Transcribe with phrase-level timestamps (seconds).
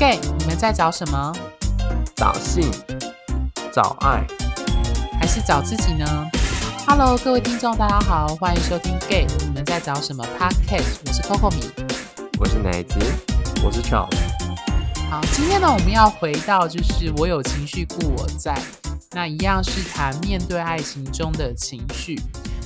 [0.00, 1.30] Gay，你们在找什么？
[2.16, 2.64] 找性，
[3.70, 4.26] 找爱，
[5.20, 6.06] 还是找自己呢
[6.86, 11.00] ？Hello，各位听众，大家好，欢迎收听 Gay，你们在找什么 Podcast？
[11.04, 11.70] 我是 Coco 米，
[12.38, 12.98] 我是奶子，
[13.62, 14.16] 我是 Charles。
[15.10, 18.58] 好，今天呢，我们要回到就是我有情绪故我在，
[19.10, 22.18] 那一样是谈面对爱情中的情绪。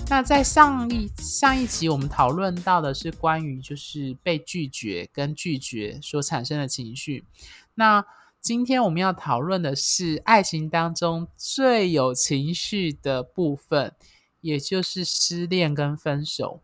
[0.06, 7.24] 那在上一上一集，我们讨论到的是关于就是被拒绝跟拒绝所产生的情绪。
[7.74, 8.04] 那
[8.40, 13.92] 今天我们要讨论的是爱情当中最有情绪的部分，
[14.40, 16.60] 也就是失恋跟分手。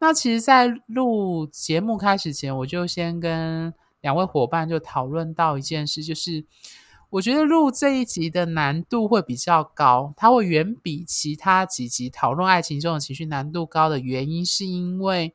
[0.00, 6.46] 那其实，在录节目开始前，我就先跟两位伙伴就讨论到一件事，就是。
[7.14, 15.32] 我觉得录这一集的难度会比较高，它会远比其他几集讨论爱情这种情绪难度高的原因，是因为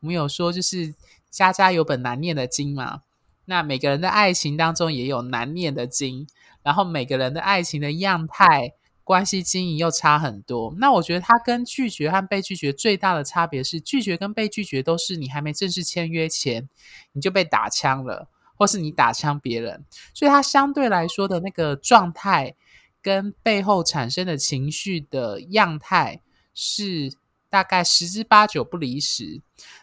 [0.00, 0.92] 我们有说，就是
[1.30, 3.02] 家家有本难念的经嘛。
[3.44, 6.26] 那每个人的爱情当中也有难念的经，
[6.64, 8.72] 然后每个人的爱情的样态、
[9.04, 10.74] 关系经营又差很多。
[10.78, 16.68] 那我觉得它跟拒绝和被拒绝最大的差别是，拒绝跟被拒绝都是你还没正式签约前
[17.12, 18.28] 你就被打枪了。
[18.58, 22.56] 或是你打枪别人，所以它相对来说的那个状态
[23.00, 26.20] 跟背后产生的情绪的样态
[26.52, 27.12] 是
[27.48, 29.40] 大概十之八九不离十。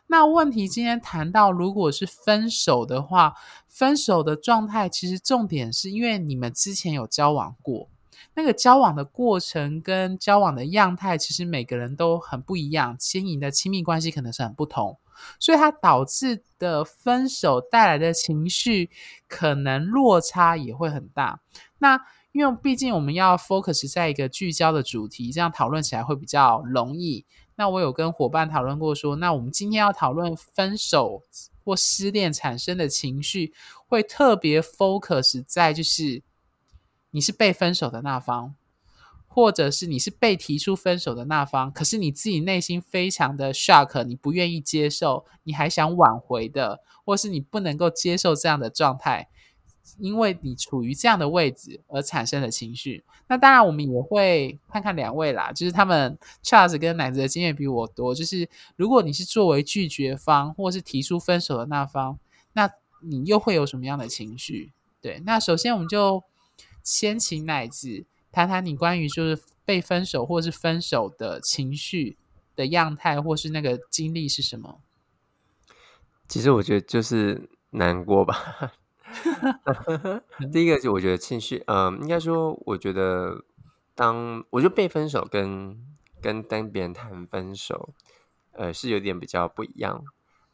[0.07, 3.33] 那问题今天谈到，如果是分手的话，
[3.67, 7.89] 分手的状态其实重点是因为你们之前有交往过，
[8.35, 14.97] 那个交往的过程跟交往的样态，其实每个人都很不一样，经营的亲密关系可能是很不同。
[15.39, 18.89] 所以它导致的分手带来的情绪，
[19.27, 21.41] 可能落差也会很大。
[21.79, 21.99] 那
[22.31, 27.25] 因为毕竟我们要 focus 在一个聚焦的主题，这样讨论起来会比较容易。
[27.55, 31.23] 那我有跟伙伴讨论过说，那我们今天要讨论分手
[31.63, 33.53] 或失恋产生的情绪，
[33.87, 36.21] 会特别 focus 在就是
[37.11, 38.55] 你是被分手的那方。
[39.35, 49.27] 或者是你是被提出分手的那方，可是你自己内心非常的 shock，你不愿意接受，你还想挽回的，或是你不能够接受这样的状态，
[49.99, 53.03] 因为你处于这样的位置而产生的情绪。
[53.27, 58.15] 那当然，我们也会看看两位啦，就是他们 Charles 跟奶子的经验比我多。
[58.15, 58.47] 就是
[58.77, 62.17] 如果你是作为拒绝方，或是提出分手的那方，
[62.53, 64.71] 那你又会有什么样的情绪？
[65.01, 66.23] 对，那首先我们就
[66.81, 68.05] 先请奶子。
[68.35, 72.17] 谈谈你关于就是被分手或是分手的情绪
[72.53, 74.81] 的样态，或是那个经历是什么？
[76.27, 78.73] 其实我觉得就是难过吧。
[80.51, 83.45] 第一个是我觉得情绪，嗯、呃，应该说，我觉得
[83.95, 85.81] 当我觉得被分手跟
[86.21, 87.93] 跟跟别人谈分手，
[88.51, 90.03] 呃，是有点比较不一样。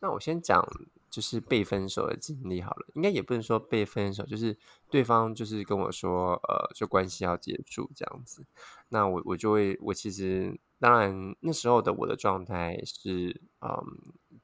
[0.01, 0.63] 那我先讲。
[1.11, 4.57] 就是被分手的经历好了，应该也不能说被分手，就是
[4.89, 8.45] 对方就是跟我说，呃，就关系要结束这样子。
[8.87, 13.69] 那我我就会，我其实当然那时候的我的状态是，嗯，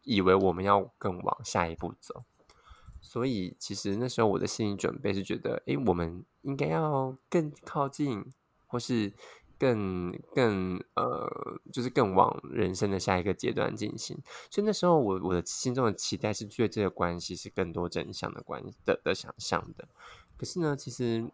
[0.04, 2.26] 以为我们要更往下一步走，
[3.02, 8.26] 所以其实那时候我的心理准备是觉得，诶，我们应该要更靠近，
[8.68, 9.14] 或是。
[9.60, 14.18] 更更呃，就是更往人生的下一个阶段进行。
[14.50, 19.88] 所以那时候我我的心中的期待是对这个关系是更多真相的关的的想象的。
[20.38, 21.30] 可是呢，其实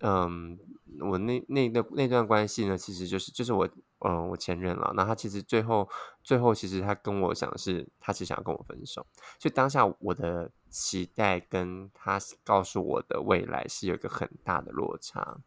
[0.00, 0.56] 嗯、
[1.00, 3.68] 我那那个那段关系呢，其实就是就是我
[4.00, 4.92] 嗯、我前任了。
[4.94, 5.88] 那他其实最后
[6.22, 9.04] 最后其实他跟我讲的是，他只想要跟我分手。
[9.40, 15.38] 所以当下我的期待跟他告诉我的未来是有一个很大的落差。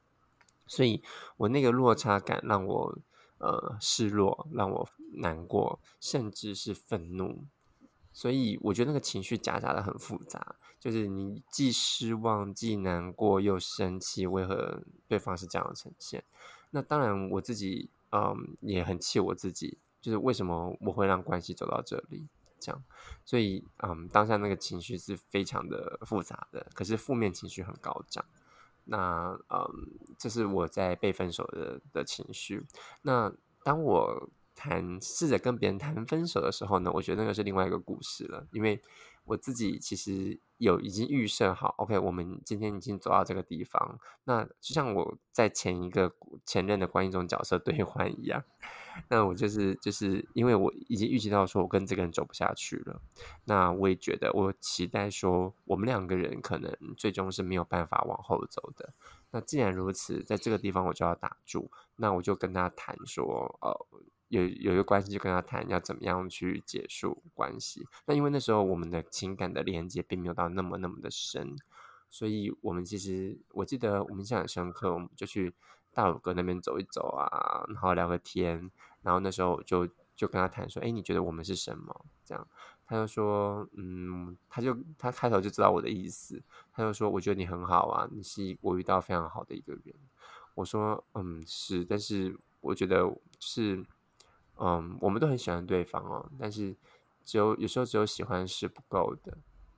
[0.72, 1.04] 所以，
[1.36, 2.98] 我那个落差感让我
[3.40, 7.44] 呃失落，让我难过，甚至是愤怒。
[8.14, 14.26] 所以，我觉得那个情绪夹杂的很复杂，就是你既失望，既难过，又生气。
[14.26, 16.24] 为何对方是这样呈现？
[16.70, 22.30] 那当然，我自己嗯、也很气我自己，就是为什么我会让关系走到这里
[22.62, 22.82] 这样？
[23.26, 28.23] 所以，嗯，当下那个情绪是非常的复杂的，可是负面情绪很高涨。
[28.86, 29.68] 那嗯，
[30.18, 32.66] 这是我在被分手的的情绪。
[33.02, 33.32] 那
[33.64, 38.82] 当我谈试着跟别人谈分手的时候呢，我觉得那个是另外一个故事了，因为
[39.32, 43.98] 我自己其实有已经预设好，OK，我们今天已经走到这个地方。
[44.26, 46.14] 那就像我在前一个
[46.46, 48.44] 前任的关系中角色兑换一样。
[49.08, 53.02] 那我就是就是因为我已经预计到说我跟这个人走不下去了，
[53.46, 58.94] 那我也觉得我期待说我们两个人可能最终是没有办法往后走的。
[59.32, 61.72] 那既然如此，在这个地方我就要打住。
[61.96, 63.88] 那我就跟他谈说，呃，
[64.32, 67.86] 有有一个关系，就跟他谈要怎么样去结束关系。
[68.06, 71.58] 那因为那时候我们的情感的连接并没有到那么那么的深，
[72.10, 75.54] 所以我们其实我记得我们印象很深刻，我们就去
[75.94, 79.86] 大鲁阁那边走一走啊，然后聊个天，然后那时候就
[80.16, 82.06] 就跟他谈说，哎，你觉得我们是什么？
[82.24, 82.48] 这样，
[82.86, 86.42] 他就说，嗯，他就他开头就知道我的意思，
[86.72, 89.94] 他就说，我觉得你很好啊，你是我遇到非常好的一个人。
[90.56, 93.86] 我说，嗯，是，但是我觉得是。
[94.58, 96.76] 嗯，我们都很喜欢对方哦，但是
[97.26, 99.38] 只有有时候只有喜欢是不够的，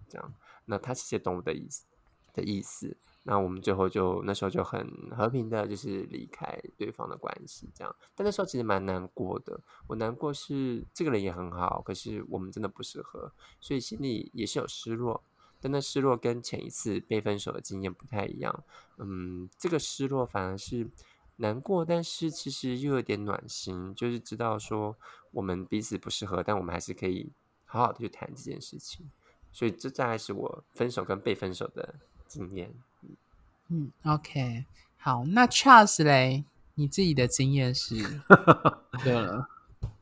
[0.10, 0.34] 这样。
[0.66, 1.86] 那他其实懂我的意思
[2.34, 7.96] 的意思，那我们最后就那时候就很和平的，就是离开对方的关系，这样。
[8.16, 15.24] 但那时候其实蛮难过的，我难过是这个人也很好，可是我们真的不适合，所以心里也是有失落。
[15.62, 18.64] 但那失落跟前一次被分手的经验不太一样，
[18.98, 20.90] 嗯，这个失落反而是。
[21.38, 24.96] 难过，但是其实又有点暖心，就是知道说
[25.32, 27.32] 我们彼此不适合，但我们还是可以
[27.66, 29.10] 好好的去谈这件事情。
[29.52, 31.96] 所以这大概是我分手跟被分手的
[32.28, 32.74] 经验。
[33.70, 34.66] 嗯，OK，
[34.98, 36.44] 好，那 Charles 嘞，
[36.76, 37.96] 你自己的经验是？
[39.04, 39.48] 对了，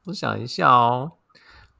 [0.05, 1.13] 我想一下哦，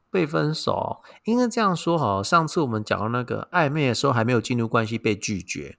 [0.10, 2.22] 被分手应该这样说哈。
[2.22, 5.78] 上次我们讲到那个暧昧的时候，还没有进入关系被拒绝。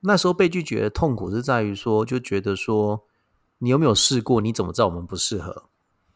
[0.00, 3.04] 那时候被拒绝的痛苦是在于说，就觉得说，
[3.58, 4.40] 你有没有试过？
[4.40, 5.64] 你怎么知道我们不适合？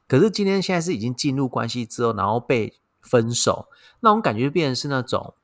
[0.07, 3.69] 可是今天现在是已经进入关系之后，然后被分手，
[4.01, 5.35] 那种感觉就变成是那种，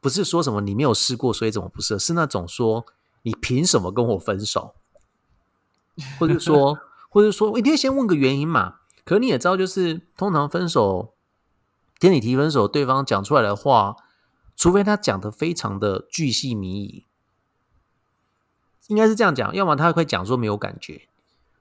[0.00, 1.98] 不是说什么你没有试过，所以怎么不适合？
[1.98, 2.84] 是那种说，
[3.22, 4.74] 你凭什么跟我分手？
[6.18, 8.80] 或者说， 或者说，一定要先问个原因嘛？
[9.04, 11.14] 可是你也知道，就是通常分手，
[11.98, 13.96] 跟你提分手，对方讲出来的话，
[14.54, 17.04] 除非他讲的非常的巨细靡遗。
[18.88, 21.08] 应该是这样讲，要么他会讲说没有感觉，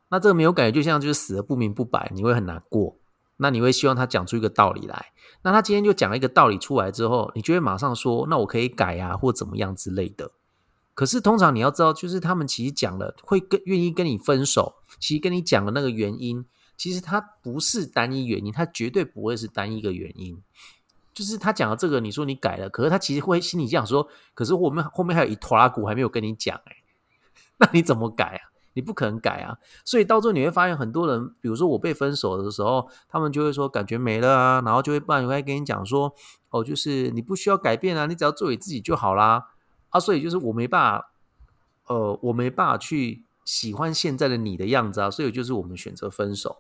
[0.10, 2.96] 那这个没有感觉就像就是死的不明不白，你会很难过，
[3.38, 5.12] 那你会希望他讲出一个道理来，
[5.44, 10.32] 那他今天就讲了一个道理出来之后，你就会马上说，那我可以改啊，或怎么样之类的。
[10.94, 16.44] 可是通常你要知道，就是他们其实讲了会跟愿意跟你分手，其实跟你讲的那个原因，
[16.76, 20.42] 其实他不是单一原因，他绝对不会是单一个原因。
[21.14, 26.76] 就是他讲的这个，你说你改了，可是他其实会心里这样说，可是我们后面还有一坨拉库还没有跟你讲哎。
[27.60, 28.54] 那你怎么改啊？
[28.74, 29.58] 你不可能改啊！
[29.84, 36.14] 所以到最后你会发现，很多人，比如说我被分手的时候，他们就会说感觉没了啊，然后就会不然会跟你讲说，
[36.52, 39.48] 哦，就是你不需要改变啊，你只要做你自己就好啦
[39.90, 40.00] 啊！
[40.00, 41.12] 所以就是我没办法，
[41.88, 46.58] 呃，我没办法去喜欢现在的你的样子啊，所以就是我们选择分手。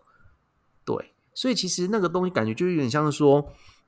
[0.83, 3.47] 对，所以其实那个东西感觉就有点像是说，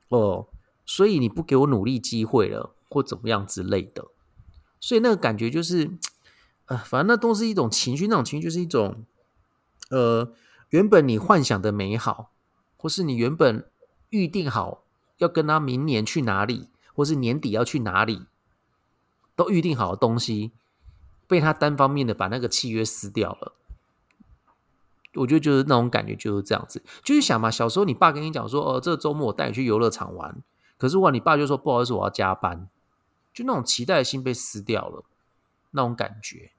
[0.09, 0.45] 哦、
[0.85, 4.05] 所以你不给我努力机会了，或怎么样之类的，
[4.79, 5.97] 所以那个感觉就是。
[6.69, 9.03] 呃，反正那都是一种情绪，那种情绪就是一种，
[9.89, 10.31] 呃，
[10.69, 12.31] 原本你幻想的美好，
[12.77, 13.67] 或是你原本
[14.11, 14.83] 预定好
[15.17, 18.27] 要跟他明年去哪里，或是年底要去哪里，
[19.35, 20.51] 都预定好的东西，
[21.27, 23.53] 被他单方面的把那个契约撕掉了。
[25.15, 30.43] 我觉得就是那种感觉就是这样子，就是想嘛，小时候你爸跟你讲说，哦，这个周末我带你去游乐场玩，
[30.77, 32.69] 可是哇，你爸就说不好意思，我要加班，
[33.33, 35.03] 就那种期待的心被撕掉了，
[35.71, 36.51] 那种感觉。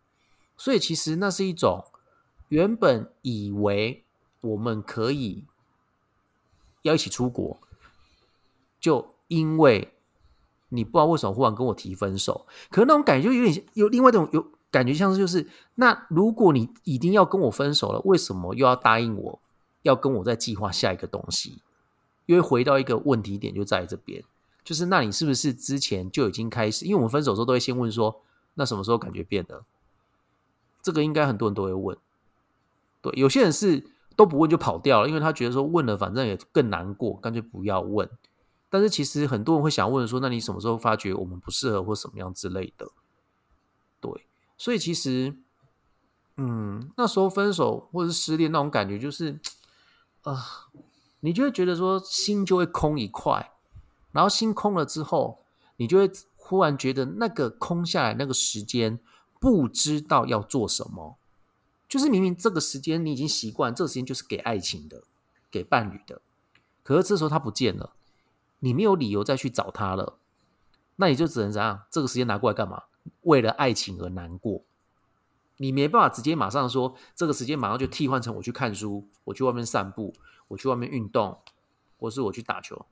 [0.61, 1.87] 所以其实那是一种
[2.49, 4.05] 原本以为
[4.43, 5.47] 我们可以
[6.83, 7.59] 要一起出国，
[8.79, 9.95] 就因为
[10.69, 19.41] 你不知道为什么忽然跟我提分手，可能那种感觉就有点有另外一种有感觉，像是就是那如果你一定要跟我分手了，为什么又要答应我
[19.81, 21.63] 要跟我再计划下一个东西？
[22.27, 24.23] 因为回到一个问题点就在这边，
[24.63, 26.85] 就是那你是不是之前就已经开始？
[26.85, 28.21] 因为我们分手的时候都会先问说，
[28.53, 29.65] 那什么时候感觉变了？
[30.83, 31.97] 这个应该很多人都会问，
[33.03, 38.09] 对，有些人是都不问就跑掉了，因为他觉得说问了反正也更难过，干脆不要问。
[38.69, 42.89] 但是其实很多人会想问说，那你什么时候发觉我们不适合或什么样之类的？
[44.01, 45.37] 对，所以其实，
[46.37, 49.41] 嗯，那时候分手或者是失恋那种感觉就是，
[50.23, 50.69] 啊、
[51.21, 53.53] 你就会觉得说心就会空一块，
[54.13, 55.43] 然后心空了之后，
[55.77, 59.01] 你就会忽然觉得那个空下来那个时间。
[59.41, 61.17] 不知道要做什么，
[61.89, 65.03] 就是明明这个时间你已经习惯，这个时间就是给爱情的，
[65.51, 66.21] 给伴侣的。
[66.85, 67.95] 可是这时候他不见了，
[68.61, 70.19] 你没有理由再去找他了，
[70.97, 71.85] 那你就只能怎样？
[71.91, 72.85] 这个时间拿过来干嘛？
[73.23, 74.63] 为了爱情而难过，
[75.57, 80.15] 你没办法直接马上说，这个时间马上就替换成我去看书，我去外面散步，
[80.49, 81.39] 我去外面运动，
[81.99, 82.85] 或是我去打球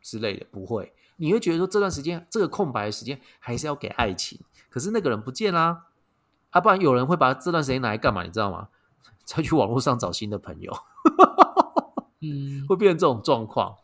[0.00, 0.92] 之类的，不会。
[1.16, 5.86] 你会觉得说，这段时间这个空白的时间还是要给爱情，可是那个人不见啦。
[6.60, 8.22] 不然有人会把这段时间拿来干嘛？
[8.22, 8.68] 你知道吗？
[9.24, 10.72] 再去网络上找新的朋友。
[12.20, 13.76] 嗯，会变成这种状况。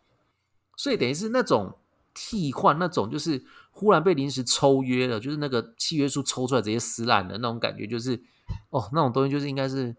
[0.77, 1.77] 所以等于是那种
[2.15, 8.23] 替换，那种就是忽然被临时抽约了，就是那个契约书抽出来直接撕烂的那种感觉，就是
[8.71, 9.97] 哦，那种东西就是应该是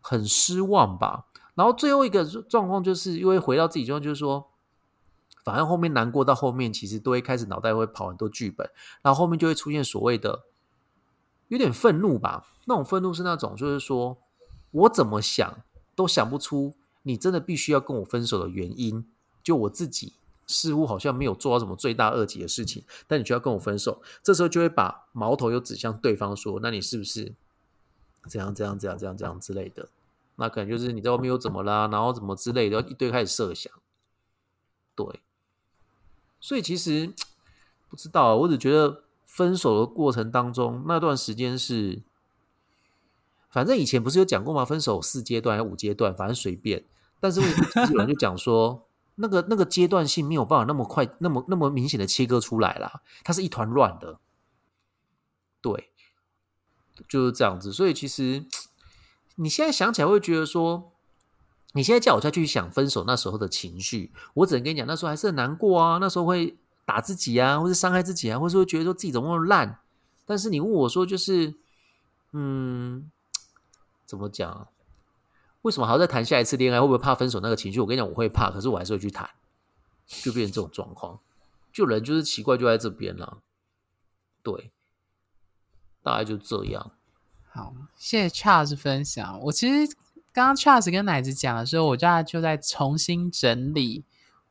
[0.00, 1.26] 很失望吧。
[1.54, 4.50] 然后最后一个状况就是因为回到自己状况，就是说，
[5.44, 8.68] 反正后面难过到后面，其实都会开始脑袋会跑很多剧本，
[9.02, 10.44] 然后后面就会出现所谓的
[11.50, 12.46] 有点愤怒吧。
[12.64, 14.16] 那种愤怒是那种，就是说
[14.70, 15.62] 我怎么想
[15.94, 19.06] 都想不出你真的必须要跟我分手的原因。
[19.42, 20.12] 就我自己
[20.46, 27.32] 似乎好像没有做到什么罪大恶极的事情，但你就要跟我分手，这时候就会把矛头又指向对方，说：“那你是不是
[28.28, 29.88] 怎样怎样怎样怎样怎样之类的？
[30.36, 33.72] 那可能就是你在外面又怎么啦，然后怎么之类的，一堆开始设想。”
[34.94, 35.20] 对，
[36.38, 37.12] 所以其实
[37.88, 39.04] 不知道，我只觉得
[39.40, 42.02] 分手的过程当中那段时间是，
[43.48, 44.66] 反正以前不是有讲过吗？
[44.66, 46.84] 分手四阶段还五阶段，反正随便。
[47.18, 48.86] 但是有人就讲说。
[49.22, 54.18] 那个那个阶段性没有办法那么快、那么那么明显的切割出来啦，它是一团乱的，
[55.60, 55.90] 对，
[57.06, 57.70] 就是这样子。
[57.70, 58.46] 所以其实
[59.34, 60.92] 你现在想起来会觉得说，
[61.74, 66.56] 你现在叫我再去想分手那时候的情绪，我只能跟你讲，那时候还是很难过啊，那时候会
[66.90, 69.78] 打自己啊，或是伤害自己啊，或是会觉得说自己怎么那么烂。
[70.26, 71.54] 但是你问我说，就是
[72.32, 73.08] 嗯，
[74.04, 74.66] 怎么讲？
[75.62, 76.80] 为什么还要再谈下一次恋爱？
[76.80, 77.78] 会不会怕分手那个情绪？
[77.78, 79.30] 我跟你讲，我会怕，可是我还是会去谈，
[80.08, 81.20] 就变成这种状况。
[81.72, 83.38] 就人就是奇怪，就在这边了。
[84.42, 84.72] 对，
[86.02, 86.90] 大概就这样。
[87.52, 89.40] 好，谢谢 Charles 分享。
[89.42, 89.94] 我其实
[90.32, 94.04] 刚刚 Charles 跟奶子讲的时候，我就在就在重新整理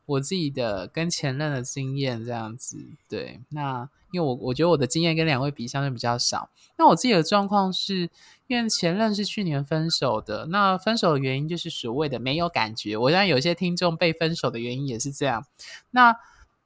[0.06, 2.76] 我自己的跟前任的经验，这样子。
[3.08, 6.50] 对，那因为我我觉得我的经验跟两位比相对比较少。
[6.76, 8.10] 那我自己的状况是。
[8.50, 12.96] 因为前任是去年分手的，那分手的原因就是所谓的没有感觉。
[12.96, 15.46] 我像有些听众被分手的原因也是这样。
[15.92, 16.16] 那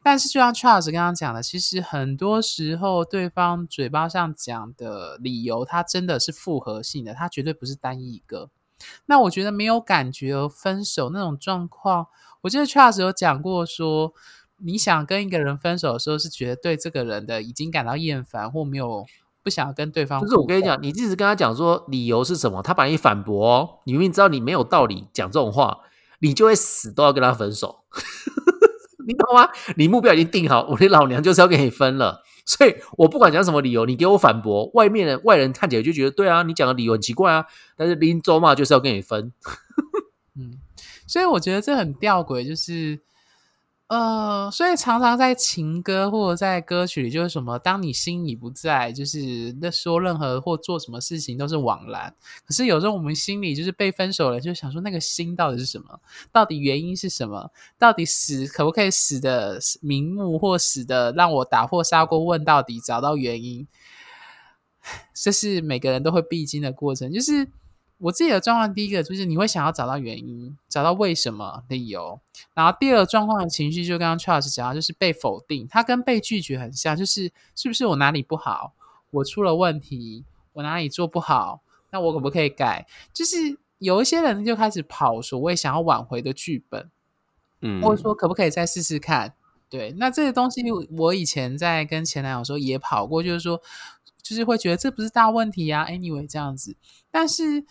[0.03, 8.49] 但是就像 Charles 刚刚讲的，其实很多时候对方嘴巴上讲的理由，他真的是复合性的，他绝对不是单一一个。
[9.05, 12.07] 那我觉得没有感觉而分手那种状况，
[12.45, 14.15] 我记得 Charles 有讲过说，
[14.59, 19.05] 你想跟一个人分手的时候，是觉得对这个人的已经感到厌烦或没有。
[19.43, 25.81] 不想要跟对方，就是我跟你讲，你一直跟他讲说理由是什么，他把你反驳哦，你明明知道你没有道理讲这种话，
[26.21, 27.81] 你就会死都要跟他分手，
[29.07, 29.51] 你懂吗？
[29.77, 37.45] 你目标已经定好，我的老娘就是要跟你分了，所以我不管讲什么理由，你给我反驳，外面的外人看起来就觉得对啊，你讲的理由很奇怪啊，
[37.77, 39.31] 但是林州嘛就是要跟你分，
[40.41, 40.59] 嗯，
[41.07, 43.01] 所以我觉得这很吊诡，就是。
[43.87, 52.13] 呃，所以常常在情歌或者在歌曲里，就是什么，当你心已不在，就是那说任何或做什么事情都是枉然。
[52.47, 56.01] 可是有时候我们心里就是被分手了，就想说那个心到底是什么？
[56.33, 57.51] 到底原因是什么？
[57.79, 63.69] 到底死可不可以死的瞑目，或死的让我打破砂锅问到底，找到原因？
[65.13, 67.47] 这是每个人都会必经的过程，就是。
[68.05, 72.21] 我自己的状况，第一个就是你会想要找到原因，找到为什么理由。
[72.53, 78.75] 然后第二个状况的情绪，就刚刚 Charles 讲到，就是被否定，它跟被拒绝很像，就是是不是我哪里不好，
[79.11, 82.87] 我出了问题，我哪里做不好，那我可不可以改？
[83.15, 86.91] 就是有一些人就开始跑所谓想要挽回的剧本，
[87.63, 89.33] 嗯，或者说可不可以再试试看？
[89.71, 90.63] 对，那这些东西
[90.99, 93.63] 我以前在跟前男友说也跑过，就是说。
[94.23, 96.75] 就是会觉得这不是大问题啊，anyway 这样子。
[97.11, 97.63] 但是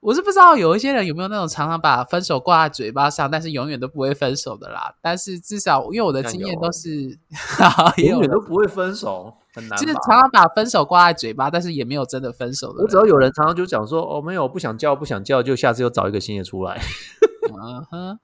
[0.00, 4.94] 我是不知道有一些人有没有那种常常把分手挂在嘴巴上，但是永远都不会分手的啦。
[5.02, 7.18] 但是至少因为我的经验都是
[7.96, 9.76] 永远都不会分手，很难。
[9.78, 12.82] 就是常常把分手挂在嘴巴，但是也没有真的分手的。
[12.82, 16.80] 我只要有人常常就讲说哦，没有不想叫不想叫，就下次又找一个新的出来。
[17.50, 18.18] 嗯哼，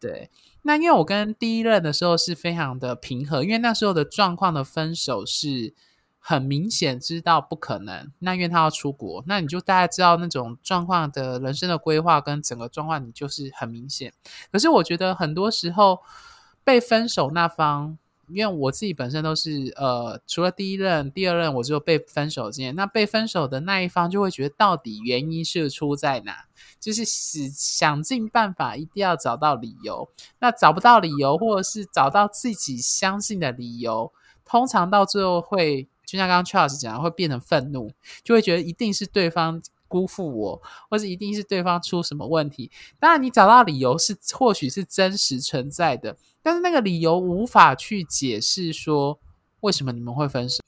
[0.00, 0.30] 对。
[0.62, 5.74] 那因为我跟第一任的时候是非常的平和，因为那时候的状况的分手是。
[6.22, 14.12] 很明显知道不可能，那因为他要出国，那你就大概知道那种状况的人生的规划跟整个状况，你就是很明显。
[14.52, 16.00] 可是我觉得很多时候
[16.62, 17.96] 被分手那方，
[18.28, 22.74] 因为我自己本身都是呃，除了第一任、第二任，我只有被分手经验。
[22.74, 26.44] 那被分手的那一方就会觉得，到底原因是出在哪？
[26.78, 30.08] 就是使想尽办法一定要找到理由。
[30.38, 34.12] 那找不到理由，或者是找到自己相信的理由，
[34.44, 35.88] 通常到最后会。
[36.10, 37.92] 就像刚刚 Charles 讲，会变成愤怒，
[38.24, 42.68] 就会觉得一定是对方辜负我，或是一定是对方出什么问题。
[42.98, 49.20] 当然，你找到理由是或许是真实存在的，但是那个理由无法去解释说
[49.60, 50.60] 为什么你们会分手。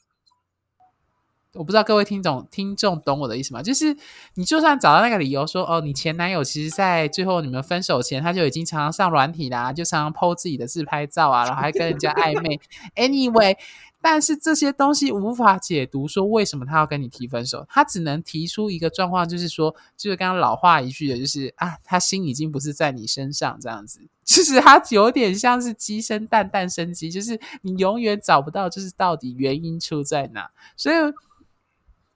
[1.54, 3.62] 我不知道各位听众听众懂我的意思吗？
[3.62, 3.94] 就是
[4.36, 12.58] 你就算找到那个理由说，哦，你前男友其实在最后你们分手前，他就已经常常上软体啦，就常常 po 自己的自拍照啊，然后还跟人家暧昧。
[12.96, 13.58] Anyway，
[14.02, 24.00] 但是这些东西无法解读说为什么他要跟你提分手，他只能提出一个状况，就是说，就是刚刚老话一句的，就是啊，他心已经不是在你身上这样子。
[24.24, 30.96] 其 实他有点像是鸡生蛋，蛋生鸡，就是你永远找不到，就是到底原因出在哪，所以。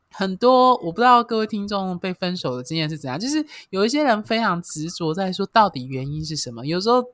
[0.09, 7.05] 很多我不知道各位听众被分手的经验是怎样，就是有一些人非常执着在说到底原因是什么，有时候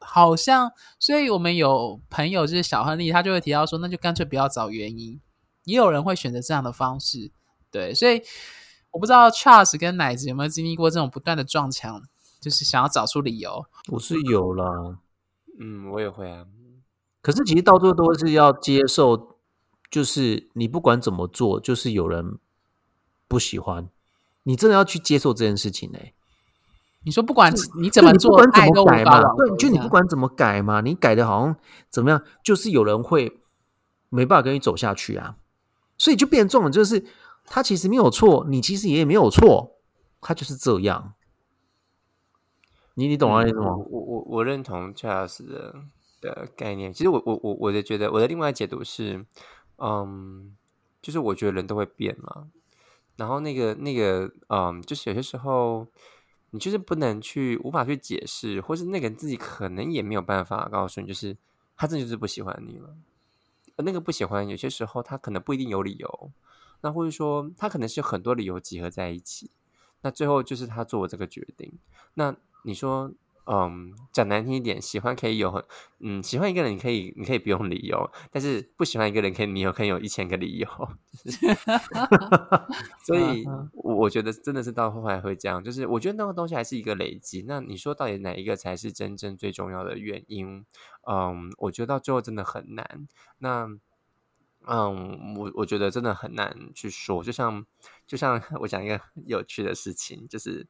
[0.00, 5.20] 好像，所以我们有朋友就是小亨利，他就会提到说，那就干脆不要找原因。
[5.64, 7.30] 也有人会选择这样的方式，
[7.70, 8.22] 对，所以
[8.90, 12.02] 我不知道 Charles 跟奶子有没有经历过这种不断的撞墙，
[12.40, 13.64] 就是想要找出理由。
[13.88, 14.98] 我是有啦，
[15.60, 16.46] 嗯，我也会啊，
[17.20, 19.38] 可是其实到最后都是要接受。
[19.90, 22.38] 就是你不管怎么做，就是有人
[23.26, 23.88] 不喜欢
[24.42, 26.14] 你，真的要去接受这件事情呢、欸？
[27.04, 29.22] 你说不管你怎么做，你不管怎么改嘛？
[29.36, 31.56] 对，就你不管怎么改嘛，你改的好像
[31.88, 33.40] 怎么样，就是有人会
[34.08, 35.36] 没办法跟你走下去啊。
[35.96, 37.04] 所以就变重了，就是
[37.44, 39.78] 他其实没有错，你其实也没有错，
[40.20, 41.14] 他就是这样。
[42.94, 43.76] 你你懂我意思吗？
[43.76, 45.74] 我我我认同 Charles 的
[46.20, 46.92] 的概念。
[46.92, 49.24] 其实我我我我的觉得我的另外解读是。
[49.80, 50.56] 嗯，
[51.00, 52.48] 就是我觉得人都会变嘛，
[53.14, 55.86] 然后那个那个，嗯，就是有些时候
[56.50, 61.36] 你就是不能去无法去解释，或是那个人自己可能也没有办法告诉你，就是
[61.76, 62.96] 他真的就是不喜欢你了。
[63.76, 66.30] 那个不喜欢，有些时候他可能不一定有理由，
[66.80, 69.50] 那或者说他可能是有很多理由集合在一起，
[70.02, 71.72] 那最后就是他做这个决定。
[72.14, 73.12] 那你说？
[73.50, 75.64] 嗯，讲难听一点，喜欢可以有很，
[76.00, 80.68] 嗯，喜欢一个人，你可以，你可以不用理由，但是不喜欢一个人，可以你有可以有一千个理由。
[83.06, 87.42] 所以，我我觉得真的是到后来会这样，就是我觉得那个东西还是一个累积。
[87.48, 90.66] 那你说到底哪一个才是真正最重要的原因？
[91.08, 93.08] 嗯，我觉得到最后真的很难。
[93.38, 93.78] 那。
[94.70, 97.64] 嗯，我我觉得真的很难去说，就像
[98.06, 100.66] 就像 我讲一个有趣的事情，就是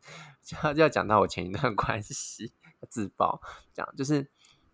[0.63, 2.53] 要要讲到我前一段关系
[2.87, 3.41] 自爆，
[3.73, 4.27] 这样就是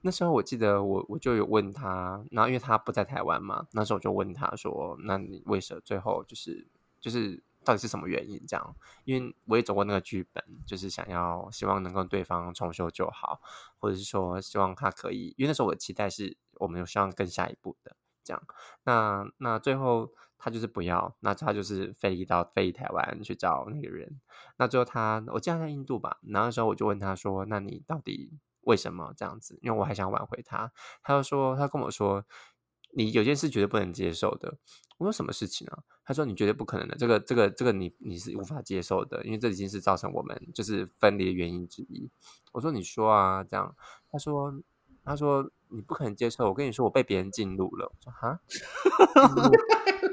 [0.02, 6.66] 那时候我记得我我就有问他，然后因为他不在台湾嘛，那时候我就问他说，那你为什么最后就是
[7.00, 8.76] 就是到底是什么原因这样？
[9.04, 13.40] 因为我也走过那个剧本，就是想要希望能跟对方重修旧好，
[13.78, 17.96] 或者是说希望他可以，因为那时候我的期待是我们有希望更下一步的。
[18.22, 18.42] 这样，
[18.84, 20.10] 那那最后
[20.44, 24.20] 他就是不要，那他就是飞到飞台湾去找那个人。
[24.58, 26.18] 那最后他，我记得在印度吧。
[26.20, 28.30] 然后时候我就问他说：“那你到底
[28.64, 30.70] 为什么这样子？”因为我还想挽回他。
[31.02, 32.22] 他就说：“他跟我说，
[32.90, 34.58] 你有件事绝对不能接受的。”
[34.98, 42.10] 我说：“什么事情呢？”他说：“你绝对不可能的，这个这个这个你你是无法接受的，因为这已经是造成我们就是分离的原因之一。”
[42.52, 43.74] 我说：“你说啊，这样。”
[44.12, 44.60] 他说。
[45.06, 47.92] 他说：“你不可能接受。”我跟你说，我被别人进入了。
[47.94, 48.40] 我说：“哈？”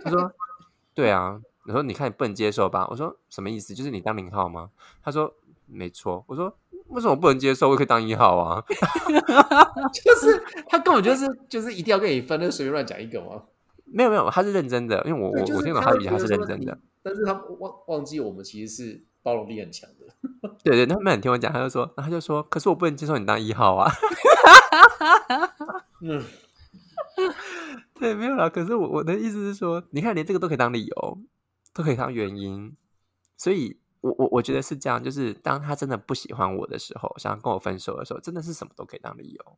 [0.04, 0.32] 他说：
[0.94, 3.76] “对啊。”我说：“你看，你不能接受吧？”我说：“什么意思？
[3.76, 4.72] 就是你当零号吗？”
[5.04, 5.32] 他说
[5.68, 6.52] ：“没错。”我说
[6.90, 7.70] ：“为什么不能接受？
[7.70, 8.64] 我可以当一号啊！”
[9.94, 13.44] 就是他根本就是就是一定要跟你分，就随便乱讲一个吗？
[13.86, 16.76] 没有没有，他是认真的，因为我我我听懂他的语，他是认真的。
[17.04, 20.50] 但是他忘忘记我们其实是包容力很强的。
[20.64, 23.92] 对对，他们很听我讲，他就说，他就说，可是我不能接受你当一号啊。
[26.02, 26.24] 嗯，
[28.02, 28.50] 对，没有啦。
[28.50, 31.20] 可是我我的意思是说，你看，连这个都可以当理由，
[31.72, 32.76] 都可以当原因，
[33.38, 39.58] 所以我我我觉得是这样，就是当他真的不喜欢我的时候，想要跟我分手的时候，真的是什么都可以当理由，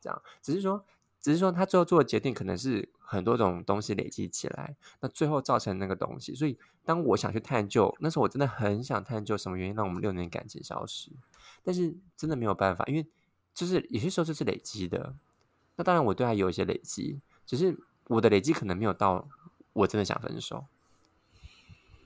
[0.00, 0.84] 这样，只是说。
[1.22, 6.34] 只是说，他最后做的决定可能是很多种东西累积起来，那最后造成那个东西。
[6.34, 11.10] 所以，当我想去探究，那时候我真的很想探究什么原因让我们六年感情消失，
[11.62, 13.06] 但是真的没有办法，因为
[13.52, 15.14] 就是有些时候就是累积的。
[15.76, 19.26] 那当然，我对他有一些累积，只是我的累积可能没有到
[19.72, 20.64] 我真的想分手。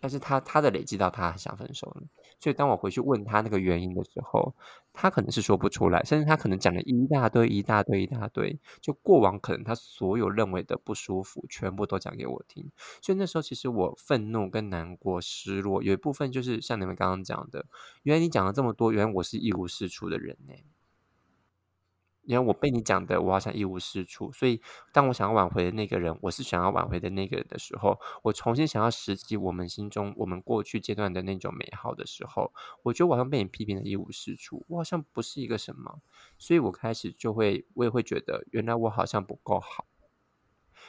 [0.01, 2.03] 但是他他的累积到他想分手了，
[2.41, 4.55] 所以当我回去问他那个原因的时候，
[4.95, 12.71] 他可能是说不出来，甚至他可能讲了一大堆一大堆一大堆，就过往可能他所有认为的不舒服，全部都讲给我听。
[13.03, 17.67] 所以那时候其实我愤怒跟难过、失落，有一部分就是像你们刚刚讲的，
[18.05, 20.55] 原来你讲了这么多，原来我是一无是处的人呢。
[22.27, 24.61] 因为我被你讲的，我好像一无是处，所以
[24.93, 36.01] 当我想要挽回的那个人，我是想要挽回的那个人的时候，我重新想要拾起我们心中我们过去阶段的那种美好的时候，我觉得我好像被你批评的一无是处，我好像不是一个什么，
[36.39, 39.87] 所以我开始就会，我也会觉得，原来我好像不够好，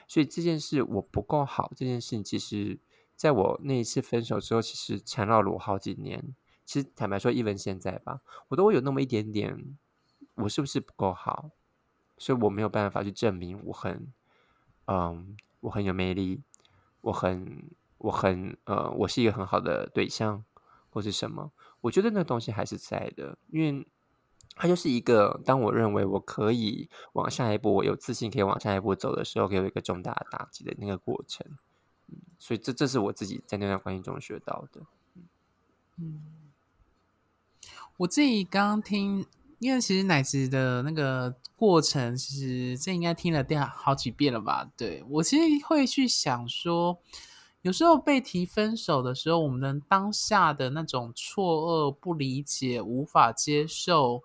[0.07, 2.79] 所以这件事我不够好，这件事其实
[3.15, 6.35] 在我那一次分手之后，其实缠绕了我好几年。
[6.65, 9.77] 其实坦白说，even 现在吧，我都会有那么一点点，
[10.35, 11.49] 我是不是不够好？
[12.17, 14.13] 所以我没有办法去证明我很，
[14.85, 16.41] 嗯，我很有魅力，
[17.01, 20.45] 我很，我很，呃，我是一个很好的对象，
[20.89, 21.51] 或是什么？
[21.81, 23.85] 我觉得那东西还是在的，因为
[24.55, 31.45] 它就是一个，当我认为我可以往下一步，我有自信可以往下一步走的时候，给我一个重大的打击的那个过程。
[32.07, 34.81] 嗯，所以这这是我自己在那段关系中学到的。
[35.97, 36.21] 嗯。
[37.97, 39.25] 我自己刚刚听，
[39.59, 44.69] 因为其实奶子的那个过程，其实这应该听了第好几遍了吧？
[44.75, 46.99] 对，我其实会去想说，
[47.61, 54.21] 有时候被提分手的时候，我们当下的那种错愕、不理解、无法接受，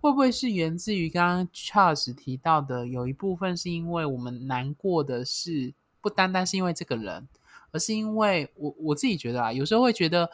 [0.00, 7.28] 会不会是源自于刚刚 Charles 提到的，有一部分是因为我们难过的是不单单是因为这个人，
[7.70, 10.30] 而是因为我我自己觉得啊，有时候会觉得。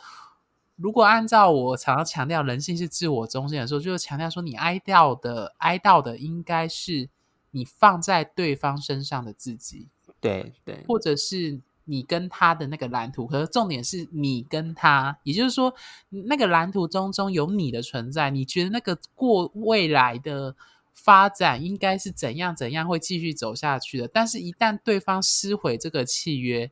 [0.77, 7.09] 如果按照我常常强调人性是自我中心的时候，就是强调说，你哀悼的哀悼的应该是
[7.51, 9.89] 你放在对方身上的自己，
[10.21, 13.27] 对对，或者是你跟他的那个蓝图。
[13.27, 15.75] 可是重点是你跟他，也就是说，
[16.11, 18.29] 那个蓝图中中有你的存在。
[18.29, 20.55] 你觉得那个过未来的
[20.93, 24.09] 发展应该是怎样怎样会继续走下去的？
[24.09, 26.71] 但是，一旦对方撕毁这个契约，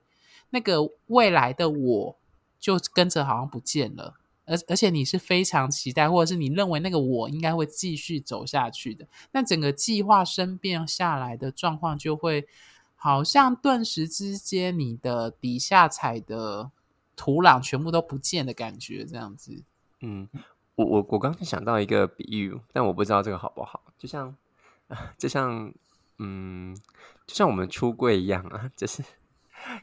[0.51, 2.17] 那个未来的我。
[2.65, 4.15] 就跟着好像不见了，
[4.47, 12.49] 而而且你是非常期待，或者是你认为那个我应该会继续走下去的，那整个计划生变下来的状况就会
[12.97, 16.71] 好像顿时之间你的底下踩的
[17.15, 19.63] 土壤全部都不见的感觉，这样子。
[20.01, 20.27] 嗯，
[20.77, 24.35] 我我我刚才想到一个比喻，但我不知道这个好不好，就像
[25.19, 25.71] 就像
[26.17, 26.75] 嗯，
[27.27, 29.05] 就像我们出柜一样啊，就是。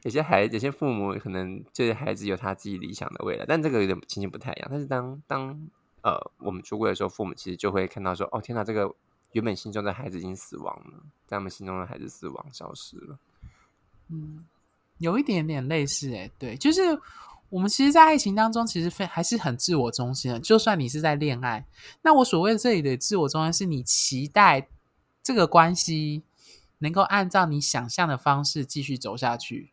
[0.03, 4.67] 有些孩，有些父母可能就是孩子有他自己理想的未来，但这个有点情形不太一样。
[4.69, 5.69] 但是当当
[6.01, 8.93] 呃我们出柜的时候，父母其实就会看到说：“哦，天哪，这个
[9.33, 13.17] 原本心中的孩子已经死亡了，在他们心中的孩子死亡消失了。”
[14.09, 14.45] 嗯，
[14.97, 16.81] 有一点点类似诶，对，就是
[17.49, 20.39] 我们其实，在爱情当中，其实非还是很自我中心的。
[20.39, 21.65] 就算你是在恋爱，
[22.01, 24.67] 那我所谓这里的自我中心，是你期待
[25.23, 26.23] 这个关系。
[26.81, 29.71] 能够按照你想象的方式继续走下去，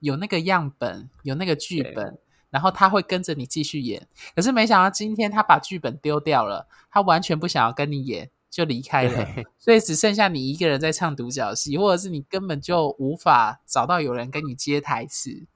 [0.00, 2.18] 有那个样本，有那个剧本，
[2.50, 4.06] 然后他会跟着你继续演。
[4.34, 9.44] 可是没想到今天他把剧本丢掉了，他完全不想要跟你演，就离开了。
[9.58, 15.46] 所以只剩下你一个人在唱独角戏，或者是你根本就无法找到有人跟你接台词，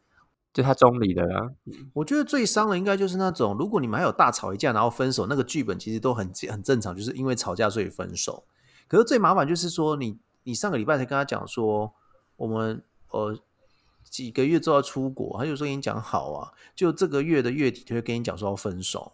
[0.55, 1.51] 就他中离的啦。
[1.93, 8.47] 我觉得最伤的应该就是那种，如果你们还有大吵一架，然后分手，那个剧本其实都很很正常，就是因为吵架所以分手。
[8.89, 10.19] 可是最麻烦就是说你。
[10.45, 11.93] 你上个礼拜才跟他讲说，
[12.37, 13.39] 我们呃
[14.05, 19.13] 几个月之后要出国，他就说跟你讲好啊，就这个月的月底就会跟你讲说要分手。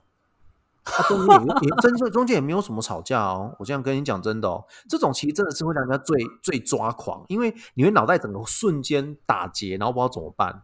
[0.88, 10.62] 他中间也也真的中间也没有什么吵架哦，我这样跟你讲真的哦，这种其实真的是会让人家最最抓狂，因为你会脑袋整个瞬间打结，然后不知道怎么办。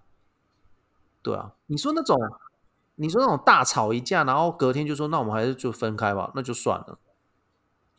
[1.22, 2.16] 对啊，你说那种
[2.94, 6.98] 你说那种大吵一架，然后隔天就说那我们还是就分开吧，那就算了。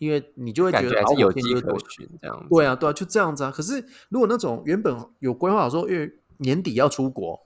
[0.03, 3.51] 因为你就会觉得觉还是有迹可循这样子，对啊，对啊，就这样子啊。
[3.51, 7.39] 可是如果那种原本有规划好说，因为年底要出国，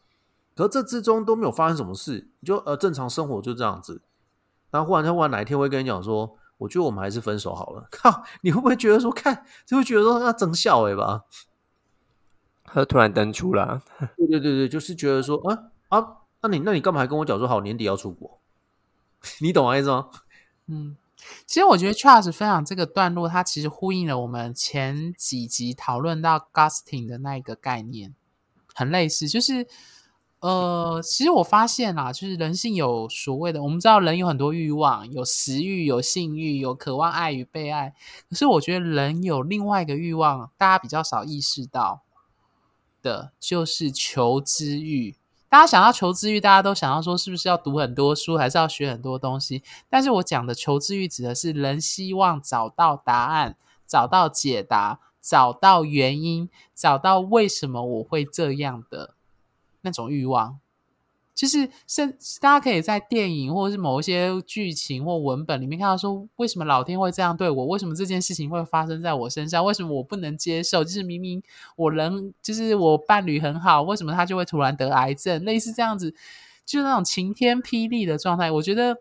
[0.56, 4.02] 可是这之中都没有发生什么事，你就呃正常生活就这样子。
[4.72, 7.88] 然后忽然他忽然哪一天会跟你讲说，我觉得我们还是分手好了。
[7.92, 11.26] 靠，你会不会觉得说，看就会觉得说那真笑哎吧？
[12.64, 13.82] 他突然登出了，
[14.18, 16.06] 对对对对，就是觉得说啊啊，
[16.42, 18.42] 那你那你干嘛还跟我讲说好年底要出国？
[19.42, 20.10] 你懂我意思吗？
[20.68, 20.98] 嗯。
[21.46, 28.14] 其实我觉得 Charles 分享这个段落，它其实呼应了我们前几集讨论到 Gusting 的那个概念，
[28.74, 29.28] 很类似。
[29.28, 29.68] 就是
[30.40, 37.94] 呃，其实我发现啦，就是人性有所谓的，我们知道人有很多欲望，有食欲、有性欲、有渴望爱与被爱。
[38.30, 42.04] 可是我觉得人有另外一个欲望，大家比较少意识到
[43.02, 45.16] 的，就是求知欲。
[45.58, 49.64] 大家想要求知欲，大家都想要说是不是要读很多书，还是要学很多东西？
[49.90, 59.16] 但是我讲的求知欲指的是人希望找到答案，找到解答，找到原因，找到为什么我会这样的
[59.82, 60.60] 那种欲望。
[61.38, 62.08] 就是是
[62.42, 67.68] 大家可以在电影或者是某一些剧情或文本里面看到说，为什么老天会这样对我？
[67.68, 69.64] 为什么这件事情会发生在我身上？
[69.64, 70.84] 为什么我不能接受？
[70.84, 71.44] 就是明明
[71.76, 75.46] 我人就是我伴侣很好，为什么他就会突然得癌症？
[75.46, 76.10] 类似这样子，
[76.66, 78.50] 就是那种晴天霹雳的状态。
[78.50, 78.98] 我觉得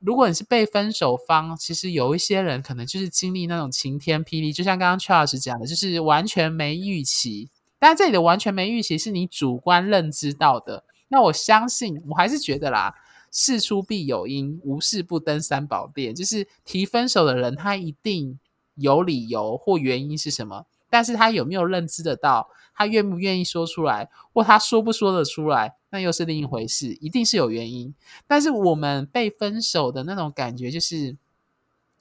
[0.00, 7.48] 如果你是被分手方，其实有一些人可能就是经历那种晴天霹雳，就像刚刚 Charles 讲的，就是完全没预期。
[7.78, 10.82] 但这里的完全没预期是你主观认知到的。
[11.12, 12.94] 那我相信，我还是觉得啦，
[13.30, 16.14] 事出必有因，无事不登三宝殿。
[16.14, 18.38] 就是提分手的人，他一定
[18.76, 22.48] 有理由或原因是什么，但是他有没有认知得到？
[22.74, 26.96] 他愿不愿意说出来，或他说不说得出来，那又是另一回事。
[27.02, 27.94] 一定是有原因。
[28.26, 31.18] 但是我们被分手的那种感觉，就是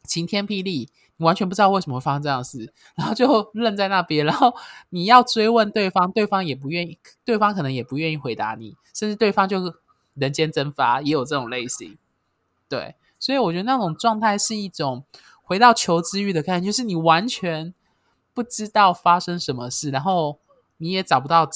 [0.05, 0.89] 晴天霹雳，
[1.21, 4.53] 完全不知道为什么会发生这样的事，然后就愣在那边，然后
[4.89, 9.73] 你要追问对方，对方也不愿意，对方可能也不愿意回答你，甚至对方就是
[10.13, 11.97] 人间蒸发，也有这种类型。
[12.67, 15.05] 对，所以我觉得那种状态是一种
[15.41, 17.73] 回到求知欲的概念，就是你完全
[18.33, 20.39] 不知道发生什么事，然后。
[20.83, 21.47] 你也找不到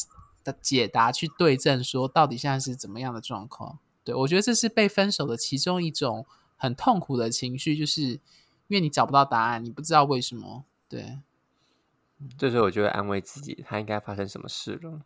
[0.43, 3.79] 的解答去对证，说到底现在是怎么样的状况？
[4.03, 8.19] 对，我觉得这是被分手的其中一种很痛苦的情绪，就是
[8.67, 10.65] 因为你找不到答案，你不知道为什么。
[10.87, 11.19] 对，
[12.37, 15.01] 这时候我就会安慰自己，他应该发生什么事了。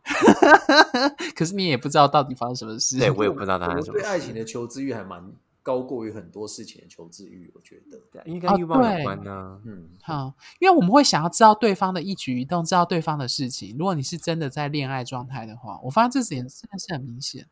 [1.34, 2.98] 可是你也不知道到底发生什么事。
[2.98, 4.04] 对，我也不知道他发生什么事。
[4.04, 5.32] 我对爱情的求知欲还蛮。
[5.62, 9.60] 高过于很多事情的求知欲，我觉得，应该跟欲望有关呢、啊。
[9.66, 13.76] 嗯，好，因为我们会想要知道对方的一举一动，知道对方的事情。
[13.78, 17.46] 如果你是真的在恋爱状态的话，我发现这点真的是很明显。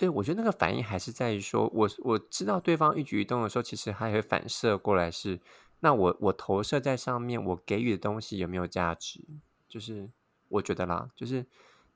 [0.00, 5.38] 对，我觉得那个反应还是在于说，我我知道对方一举一动的时候，其实还会反射过来是，
[5.80, 9.20] 那我我投射在上面，我给予的东西有没有价值？
[9.68, 10.08] 就是
[10.48, 11.44] 我觉得啦，就是。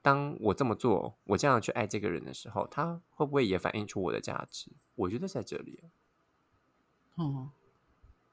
[0.03, 4.71] 当我这么做，我这样去爱这个人的时候，他会不会也反映出我的价值？
[4.97, 5.81] 我觉得在这里。
[7.15, 7.49] 哦，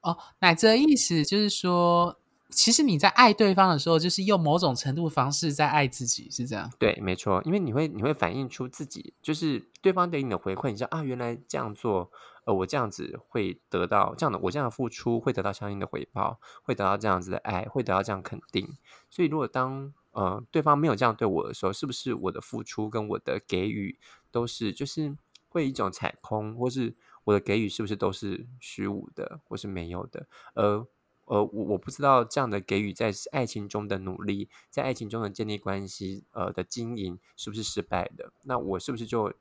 [0.02, 2.20] 哦，乃这意思就是说，
[2.52, 6.70] 其实你在爱对方的时候，就是用某种程度的方式在爱自己，是这样？
[6.78, 12.12] 对，没错，因为你会你会反映出自己，就是对方给你的回馈，你知道啊，原来这样做，
[12.46, 18.78] 呃，我这样子会得到这样的，我这样付出会得到相应的回报，会得到这样子的爱，会得到这样肯定。
[19.10, 23.98] 所以，如果当呃，对方没有这样对我的时候，是不是我的付出跟我的给予
[24.30, 25.16] 都是就是
[25.48, 30.28] 会一种踩空，或是我的给予是不是都是虚无的，或是没有的？
[30.54, 30.86] 呃
[31.26, 38.32] 呃，我我不知道这样的给予在爱情中的努力，在爱情中的建立关系，呃的经营是不是失败的？
[38.44, 39.34] 那我是不是就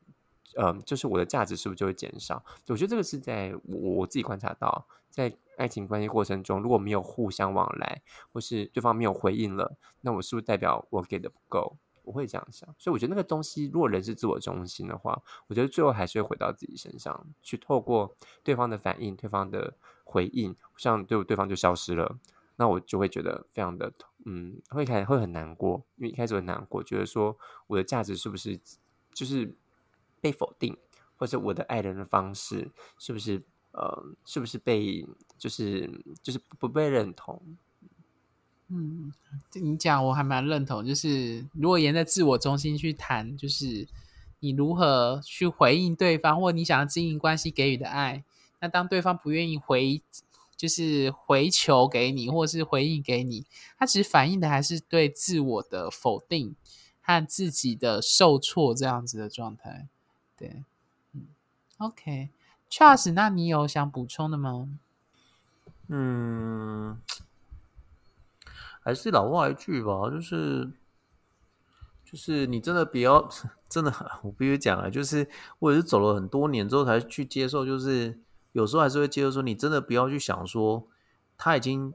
[0.56, 2.44] 呃，就是我的价值是不是就会减少？
[2.68, 5.36] 我觉得这个是在我我自己观察到，在。
[5.60, 8.00] 爱情关系过程中，如果没有互相往来，
[8.32, 11.76] 或是对方没有回应了，那我是不是代表我给的不够？
[12.02, 12.66] 我会这样想。
[12.78, 19.76] 所以我觉得那个东西，如果人是自我中心的话，我觉得最后还是会回到自己身上，去透过对方的反应、对方的
[20.10, 22.18] 回应，像对对方就消失了，
[22.56, 23.92] 那我就会觉得非常的
[24.24, 28.58] 嗯，会开会很难过，因为一开始很难过，觉得说我的价值是不是
[29.14, 29.54] 就是
[30.20, 30.76] 被否定，
[31.16, 33.42] 或者我的爱人的方式是不是？
[33.72, 35.06] 呃，是不是被
[35.38, 35.88] 就是
[36.24, 37.40] 就是不被认同？
[38.66, 39.12] 嗯，
[39.52, 40.84] 你讲我还蛮认同。
[40.84, 43.86] 就是如果沿着自我中心去谈，就是
[44.40, 48.24] 你如何去回应对方，或你想要经营关系给予的爱，
[48.60, 50.02] 那当对方不愿意回，
[50.56, 53.46] 就是回球给你，或是回应给你，
[53.78, 56.54] 他其实反映的还是对自我的否定
[57.00, 59.88] 和自己的受挫这样子的状态。
[60.36, 60.64] 对，
[61.12, 61.26] 嗯
[61.78, 62.30] ，OK。
[62.70, 64.68] Charles，那你有想补充的吗？
[65.88, 67.00] 嗯，
[68.82, 70.70] 还是老话一句吧，就是
[72.04, 73.28] 就是你真的比较
[73.68, 73.92] 真的，
[74.22, 78.20] 我必须讲啊，就是我也是走了很多年之后才去接受，就是
[78.52, 80.86] 有时候还是会接受说，你真的不要去想说
[81.36, 81.92] 他已经，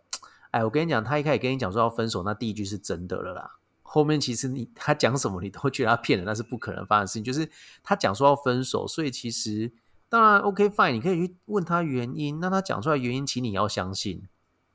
[0.51, 7.49] 哎，我跟你讲，他一开始跟你讲说要分手，那第一句是真的了啦，后面其实你他讲什么你都会觉得他骗人，那是不可能发生的事情，就是
[7.83, 9.71] 他讲说要分手，所以其实。
[10.07, 14.21] 当然，OK fine，你可以去问他原因，那他讲出来原因，请你要相信，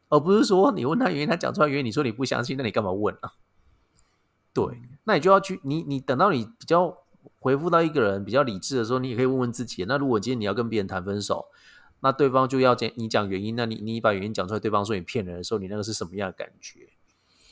[0.08, 3.32] 而不是说你问他原因，他讲出来原因，你说你不相信，那你干嘛问啊？
[4.52, 6.99] 对，那你就要去，你你等到你比较
[7.38, 9.84] 回复到一个人比较理智的时候，你也可以问问自己。
[9.86, 11.46] 那如果今天你要跟别人谈分手，
[12.00, 16.88] 那对方就要讲你讲原因，那你你把原因讲出来，对方说你骗人的时候，你那个是什么样的感觉？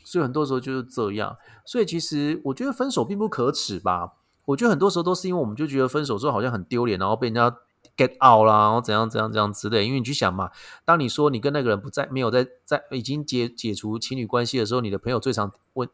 [0.05, 1.37] 所以很多时候就是这样。
[1.65, 4.13] 所以其实我觉得分手并不可耻吧？
[4.47, 7.57] 我觉得很多时候都是因为我们就觉得分手之后好像很丢脸，然后被人家。
[7.97, 9.87] get out 啦，然后怎样怎样怎样之类。
[9.87, 10.51] 因为你去想嘛，
[10.85, 15.89] 当你说你跟那个人不在，没有在在已经解解除情侣关系的时候，你的朋友最常问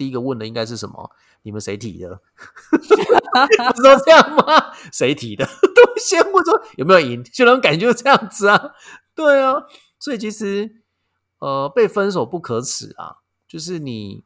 [0.00, 1.10] 第一个问的应该是什么？
[1.42, 2.08] 你们谁提的？
[2.72, 4.72] 不是说这样吗？
[4.90, 5.44] 谁提的？
[5.76, 8.72] 都先问说有没有赢，就那种感觉就这样子啊。
[9.14, 9.66] 对啊，
[9.98, 10.82] 所以其实
[11.40, 14.24] 呃，被分手不可耻啊，就是你。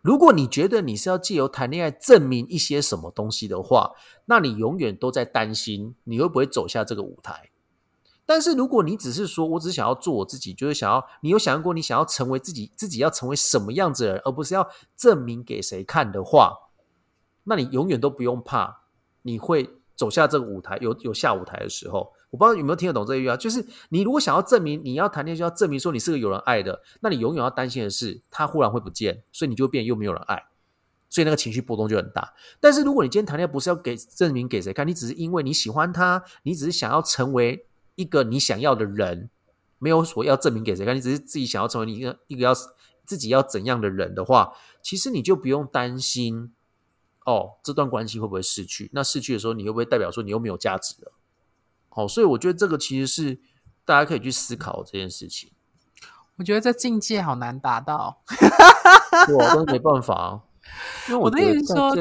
[0.00, 3.92] 如果你觉得你是要借由谈恋爱证明一些什么东西的话，
[4.26, 7.50] 那你永远都在担心你会不会走下这个舞台。
[8.28, 16.54] 但是如果你只是说我只想要做我自己，就是想要你有想象过你想要成为自己，自己要成为什么样子的人，而不是要证明给谁看的话，
[17.44, 18.82] 那你永远都不用怕，
[19.22, 22.12] 你会走下这个舞台，有有下舞台的时候。
[22.30, 30.44] 我不知道有没有听得懂这一句话，就是你如果想要证明你要谈恋爱，就要证明说你是个有人爱的，那你永远要担心的是他忽然会不见，所以你就变又没有人爱，
[31.08, 32.34] 所以那个情绪波动就很大。
[32.60, 37.66] 但是如果你今天谈恋爱不是要给证明给谁看，你只是因为你喜欢他，你只是想要成为
[37.98, 39.28] 一个你想要的人，
[39.80, 42.54] 没有说要证明给谁看，你只是自己想要成为一个一个要
[43.04, 46.52] 自己要怎样的人的话，其实你就不用担心
[47.26, 48.88] 哦，这段关系会不会失去？
[48.94, 51.12] 那失去的时候，你会不会代表说你又没有价值了？
[51.88, 53.40] 好，所以我觉得这个其实是
[53.84, 55.50] 大家可以去思考这件事情。
[56.36, 58.22] 我觉得这境界好难达到，
[59.36, 60.40] 我都没办法。
[61.08, 61.96] 因为我的意思说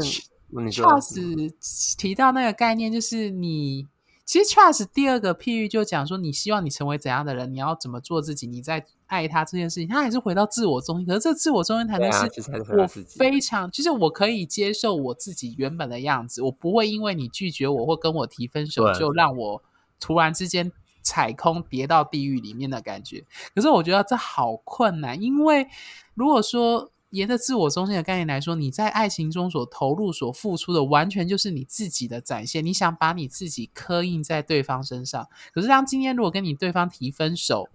[0.69, 3.87] ，Charles 提到那个概念，就是你
[4.27, 11.07] 其实 Charles 第二个譬喻就讲说，你希望你成为怎样的人，你要怎么做自己，你在爱他这件事情，他还是回到自我中心。
[11.07, 12.29] 可是这自我中心谈的是，
[12.77, 12.85] 我
[13.17, 19.63] 非常，就是我可以接受我自己原本的样子，我不会因为你拒绝我或跟我提分手，就让我。
[19.99, 25.65] 突然之间踩空跌到地狱里面的感觉，可是我觉得这好困难，因为
[26.13, 32.65] 如果说沿着自我中心的概念来说，你在爱情中所投入、所付出的，完全就是你自己的展现。
[32.65, 37.67] 你想把你自己刻印在对方身上，可是当今天如果跟你对方提分手，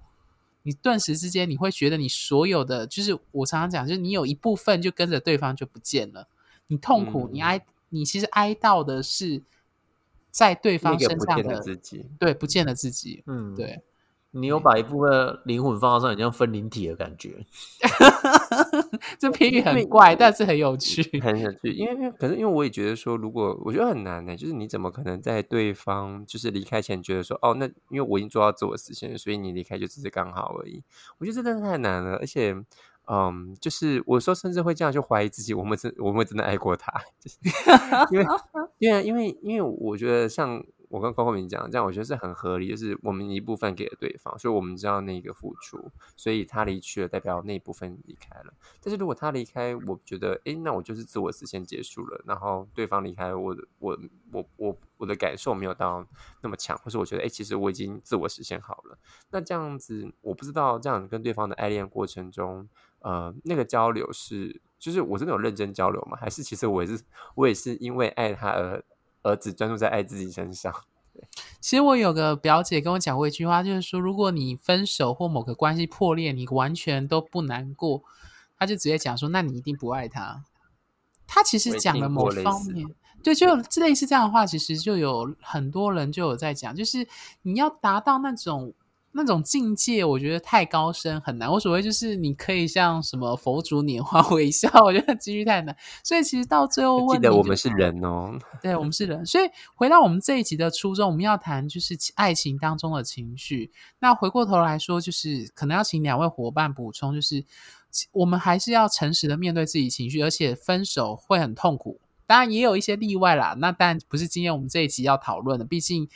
[0.62, 6.28] 你顿时之间你会觉得你所有的，就是我常常讲，就是你有一部分就跟着对方就不见了，
[6.68, 9.42] 你痛苦，你哀，你其实哀悼的是。
[10.34, 13.22] 在对方身上的自己，对，不见了自己。
[13.26, 13.82] 嗯，对，
[14.32, 17.46] 你有把一部分灵魂放到上，你像分灵体的感觉。
[19.18, 21.70] 这比喻很怪，但是很有趣，很有趣。
[21.72, 30.82] 因为，因为，可是，因为我也觉得说，如果我觉得很难呢，就是你怎么可能在对方就是离开前觉得说，哦，那因为我已经做到自我实现，所以你离开就只是刚好而已。
[31.18, 32.56] 我觉得这真的太难了，而且。
[33.10, 37.36] 嗯，就是我说，甚至会这样去怀疑自己，我们真我们真的爱过他， 就是
[38.12, 38.24] 因为，
[38.78, 48.52] 因为，因为，因为我觉得像我跟郭慧明讲，这样我觉得是很合理，就是我们一部分给了对方，所以我们知道那个付出，所以他离去了，代表那一部分离开了。
[48.82, 53.98] 但是如果他离开，我觉得，哎，那我就是自我实现结束了，然后对方离开，我我
[54.30, 56.06] 我我我的感受没有到
[56.42, 58.98] 那么强，或是我觉得，哎，其实我已经自我实现好了。
[59.30, 62.68] 那这样子，我不知道这样跟对方的爱恋过程中。
[63.04, 66.16] 呃，那个交流是，就是我真的有认真交流吗？
[66.20, 67.02] 还是其实我也是，
[67.34, 68.80] 我也是因为爱他而
[69.22, 70.72] 而只专注在爱自己身上。
[71.60, 78.02] 其实我有个表姐跟我讲过一句话，就是说，如果你分手或某个关系破裂，你完全都不难过，
[78.58, 80.44] 她就直接讲说，那你一定不爱他。
[81.26, 82.86] 她其实讲了某方面，
[83.22, 83.46] 对，就
[83.80, 87.06] 类似这样的话，其实就有很多人就有在讲，就是
[87.42, 88.74] 你要达到那种。
[89.14, 91.50] 那种境界，我觉得太高深很难。
[91.50, 95.76] 我所谓就是，你可以像什么佛祖拈花 微笑，我觉得几率太难。
[96.02, 99.24] 所以其实到最后问，记得我们是人哦， 对，我们是人。
[99.26, 99.44] 所以
[99.74, 103.70] 回到我们这一集的初衷，我们要谈就是爱情当中的情绪。
[103.98, 107.44] 那回过头来说，就是可能要请两位伙伴补充，就是
[108.12, 112.00] 我们还是要诚实的面对自己情绪，而且分手会很痛苦。
[112.26, 116.08] 当然也有一些例外啦，那但不是今天我们这一集要讨论的，毕竟。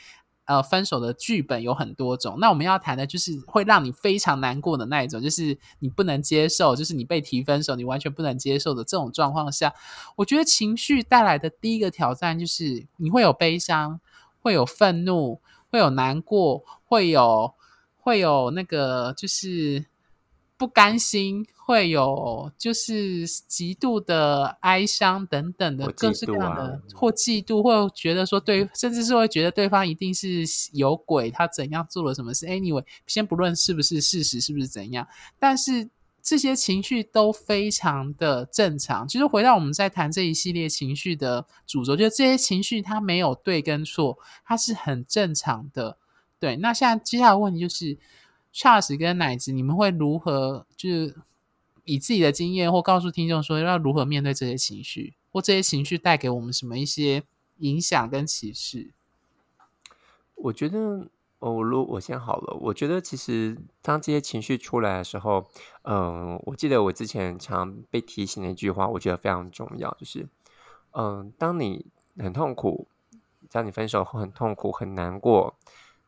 [0.47, 9.73] 呃，分手的剧本有很多种，那我们要谈的就是会让你非常难过的那一种，就是你不能接受，就是你被提分手，你完全不能接受的这种状况下，
[10.15, 13.99] 我觉得情绪带来的第一个挑战就是你会有悲伤，
[14.41, 17.53] 会有愤怒，会有难过，会有
[17.97, 19.85] 会有那个就是
[20.57, 21.45] 不甘心。
[21.67, 35.05] 会有就是极度的哀伤等等的各式各样的，或嫉妒，或觉得说对，甚至是会觉得对方一定是有鬼，他怎样做了什么事？Anyway，先不论是不是事实，是不是怎样，
[35.37, 35.89] 但是
[36.21, 39.05] 这些情绪都非常的正常。
[39.05, 45.97] 其实回到我们在谈这一系列情绪的主轴，就这些情绪它没有对跟错，它是很正常的。
[46.39, 47.97] 对，那现在接下来的问题就是
[48.53, 51.15] ，Charles 跟奶子，你们会如何就是？
[51.87, 57.23] 以自己的经验，或告诉听众说要如何面对这些情绪，或这些情绪带给我们什么一些
[57.59, 58.91] 影响跟启示。
[60.35, 62.57] 我觉得，哦，如我先好了。
[62.59, 65.49] 我觉得其实当这些情绪出来的时候，
[65.83, 70.27] 嗯、我记得我之前常被提醒的一句话，我觉得非常重要，就是，
[70.91, 71.85] 嗯、当你
[72.17, 72.89] 很痛苦，
[73.49, 75.55] 当你分手后很痛苦、很难过、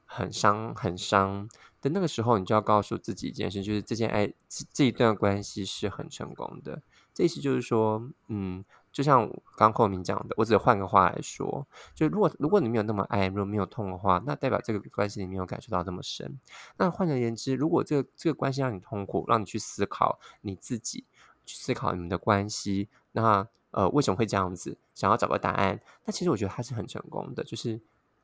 [0.03, 1.47] 很伤、很伤。
[1.79, 4.33] 但那个时候，你就要告诉自己一件事，就是这件爱
[4.73, 6.81] 这一段关系是很成功的。
[7.13, 8.63] 这意思就是说，嗯。
[8.91, 16.39] 就像刚刚寇明讲的，我只换个话来说，就如果如果你没有那么爱，如果没有痛的话，那代表这个关系里没有感受到这么深。
[16.77, 21.05] 那换而言之，如果这个这个关系让你痛苦，让你去思考你自己，
[21.45, 24.75] 去思考你们的关系，那呃为什么会这样子？
[24.95, 27.79] 想要找个答案，那其实我觉得他是很成功的，就是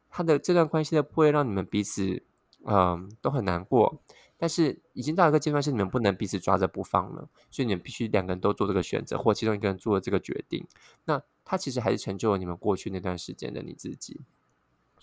[0.09, 2.23] 他的这段关系的不会让你们彼此
[2.66, 4.01] 嗯、都很难过。
[4.38, 10.68] 但是已经到一个阶段，是你们不能彼此抓着不放了，所以你们必须两个人都做这个选择，或其中一个人做了这个决定。
[11.05, 14.20] 那他其实还是成就了你们过去那段时间的你自己。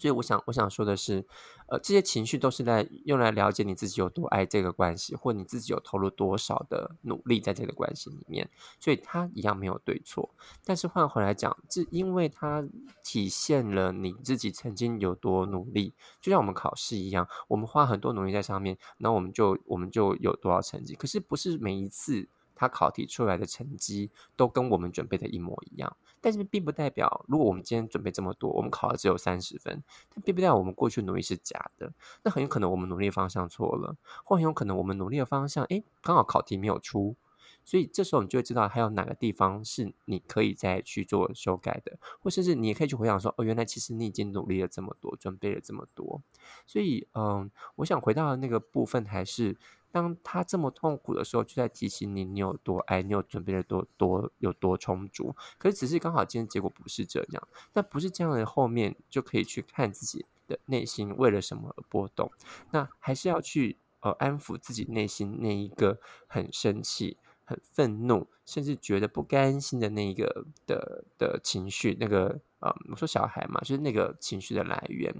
[0.02, 1.24] 所以我想，我想说的是，
[1.68, 8.50] 呃，这些情绪都是在用来了解你自己有多爱这个关系，或你自己有投入多少的努力在这个关系里面。
[8.80, 10.28] 所以它一样没有对错。
[10.64, 12.66] 但是换回来讲，这因为它
[13.04, 20.96] 体现了你自己曾经有多努力，就像我们考试一样，我们花很多努力在上面，那我们就我们就有多少成绩。
[20.96, 22.28] 可是不是每一次。
[22.62, 29.82] 他考题出来的成绩都跟我们准备的一模一样，但是并不代表，如果我们今天准备这么多，我们考的只有三十分，
[30.14, 31.92] 但并不代表我们过去努力是假的。
[32.22, 37.16] 那很有可能我们努力的方向错了，或很有可能我们努力的方向，诶，刚好考题没有出，
[37.64, 46.22] 所以这时候你就会知道还有哪个地方是你可以再去做修改的，或甚至你也可以去回想说，哦，原来其实你已经努力了这么多，准备了这么多。
[46.64, 49.56] 所以，嗯，我想回到的那个部分还是。
[49.92, 55.36] 当他这么痛苦的时候，就在提醒你，你有多爱，你有准备的多多有多充足。
[55.58, 62.32] 可是只是刚好今天结果不是这样，那不是这样的后面就可以去看自己的内心为了什么而波动。
[62.70, 71.96] 那还是要去呃安抚自己内心那一个很生气、很愤怒，甚至觉得不甘心的那一个的的情绪。
[72.00, 75.12] 那个呃，我说小孩嘛，就是那个情绪的来源。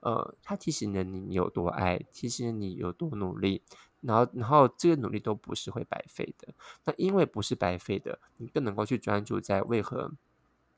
[0.00, 3.62] 呃，他提醒了你你有多爱，提醒了你有多努力。
[4.00, 6.54] 然后，然后这个努力都不是会白费的。
[6.84, 10.12] 那因为不是白费的，你更能够去专注在为何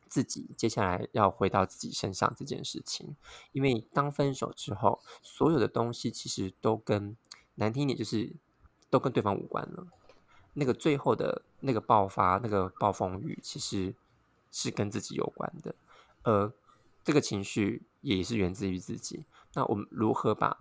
[0.08, 3.14] 自己接下来要回到自己身上这件事情。
[3.52, 7.16] 因为当分手之后，所有的东西其实都跟
[7.56, 8.32] 难听一点，就是
[8.88, 9.86] 都跟对方无关了。
[10.54, 13.94] 那个最后的那个爆发，那个暴风雨，其实
[14.50, 15.74] 是跟自己有关的。
[16.22, 16.52] 而
[17.04, 19.24] 这个情绪也是源自于自己。
[19.54, 20.58] 那我们如何把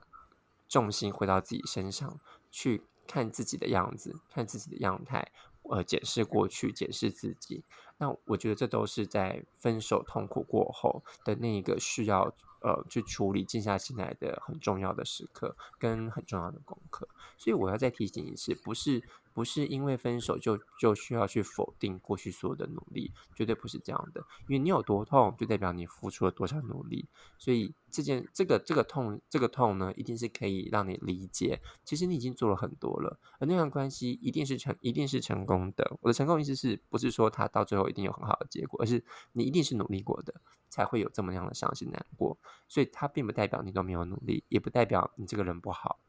[0.68, 2.20] 重心回到自己身上？
[2.52, 5.32] 去看自己的样子，看自己的样态，
[5.64, 7.64] 呃，检视过去，检视自己。
[7.98, 17.08] 那我觉得这都是在分手痛苦过后的那一个需要呃去处理、静下心来的很重要的时刻，跟很重要的功课。
[17.38, 19.04] 所以我要再提醒一次，不是。
[19.38, 24.26] 不是因为分手就就需要去否定过去所有的努力，绝对不是这样的。
[24.48, 27.08] 因为你有多痛，就代表你付出了多少努力。
[27.38, 35.96] 所以这件这个这个痛这个痛呢，一定是可以让你理解，其实你已经做了很多了，而那段关系一定是成一定是成功的。
[36.02, 40.34] 我的成功意思是不是说他到最后一定有很好的结果，而是你一定是努力过的，
[40.68, 42.36] 才会有这么样的伤心难过。
[42.68, 46.00] 所以它并不代表你都没有努力，也不代表你这个人不好。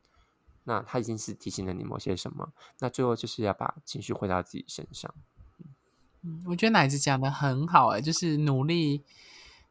[0.68, 5.12] 那他已经是提醒了你某些什么，那最后就是要把情绪回到自己身上。
[6.22, 9.02] 嗯，我觉得奶子讲的很好，哎，就是努力，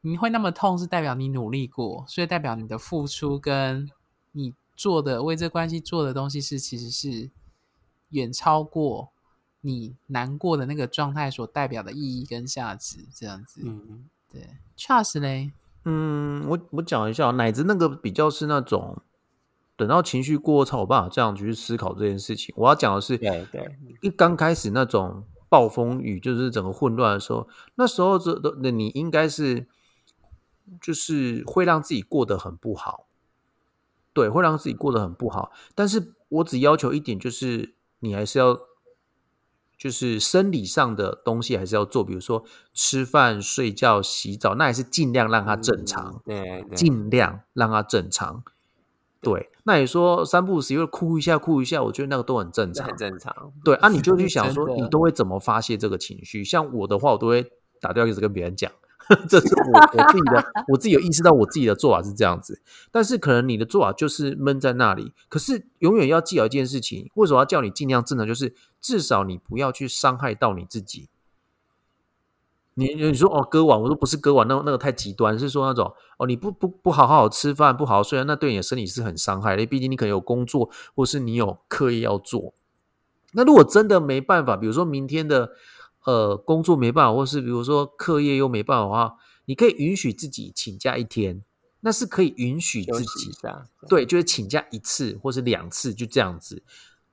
[0.02, 3.88] 你会那么痛，是代表你努力过，所以代表你的付出跟
[4.32, 7.30] 你做的为这关系做的东西是其实是
[8.10, 9.12] 远超过
[9.62, 13.62] 你难过的那个状态所代表的意义跟价值，这样子。
[13.64, 15.52] 嗯，对，Charles 嘞，
[15.86, 19.00] 嗯，我我讲一下，奶子那个比较是那种。
[19.78, 22.54] 等到情绪过后，才有办法这样去思考这件事情。
[22.58, 29.68] 我要讲的是，对对，一刚开始那种暴风雨，就是整个混乱的时候，那时候这的你应该是，
[30.82, 33.06] 就是会让自己过得很不好，
[34.14, 35.52] 对，会让自己过得很不好。
[35.76, 38.60] 但是我只要求一点，就是你还是要，
[39.78, 48.44] 就是生理上的东西还是要做，比如说吃饭、睡觉、洗澡，那还是尽量让它正常，嗯、对，对，尽量让它正常。
[49.22, 53.52] 对，那你说三不五时又哭一下哭一下，我觉得那个都很正常，很正常。
[53.64, 56.44] 对啊，你就去想说，你都会怎么发泄这个情绪？
[56.44, 57.52] 像我的话，我都会
[57.82, 58.72] 打电话一直跟别人讲，
[59.28, 62.62] 这是我我自己的， 我自己有意识到我自己的做法是这样子。
[62.92, 65.14] 但是可能你的做法就是闷在那里。
[65.28, 68.28] 可是永远要记得一件事情，为什么要叫你尽量正常？
[68.28, 71.10] 就是至少你不要去伤害到你自己。
[72.80, 79.66] 你你说哦，割腕，我说不是割腕，那那个太极端，是说那种哦，你不不不好好吃饭，不好好睡，那对你的身体是很伤害的。
[79.66, 82.54] 毕竟你可能有工作，或是你有课业要做。
[83.34, 85.54] 那如果真的没办法，比如说明天的
[86.06, 89.16] 呃工作没办法，或是比如说课业又没办法的话，
[89.46, 91.42] 你可以允许自己请假一天，
[91.80, 96.62] 那是可以允许自己的，对，就是请假一次或是两次，就这样子。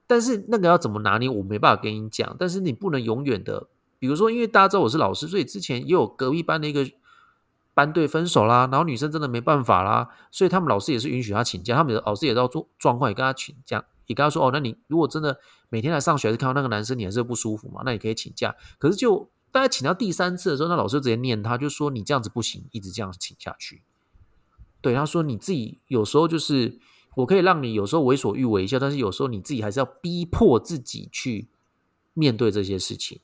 [0.07, 2.37] 但是那个要怎么拿捏，我没办法跟你讲。
[2.39, 3.69] 但是你不能永远的。
[4.05, 6.87] 比如说，因为大家知道我是老师，所以之前也有隔壁班的一个
[7.73, 15.41] 班队分手啦，然后女生真的没办法啦，所以他们老师也是允许他请假，他们的老师也知道状状况，也跟他请假，也跟他说哦，那你如果真的
[15.71, 18.55] 每天来上学，还是看到那个男生，你还是不舒服嘛，那你可以请假。
[18.79, 23.81] 可是就大家请到第三次的时候，那老师直接念他，就说你这样子不行，一直这样请下去。
[24.83, 26.79] 对，他说你自己有时候就是
[27.15, 31.49] 我可以让你有时候为所欲为一下，但是有时候你自己还是要逼迫自己去
[32.13, 33.21] 面对这些事情，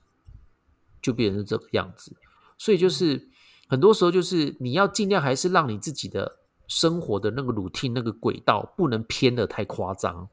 [1.00, 2.16] 就变成这个样子。
[2.58, 3.28] 所以就是
[3.68, 10.28] 很多时候就是你要尽量还是让你自己的生活的那个 routine 那个轨道不能偏得太夸张。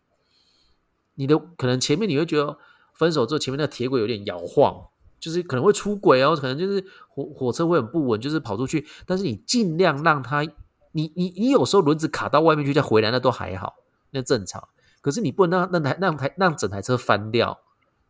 [1.15, 2.57] 你的可能前面你会觉得
[2.93, 4.87] 分手之后前面那个铁轨有点摇晃，
[5.19, 10.45] 就是可能会出轨哦，可能就是火火车会很不稳，就是跑出去，但是你尽量让它。
[10.93, 13.75] 你你你有时候轮子卡到外面去再回来，那都还好，
[14.09, 14.67] 那正常。
[14.99, 17.59] 可是你不能让那台让台让整台车翻掉，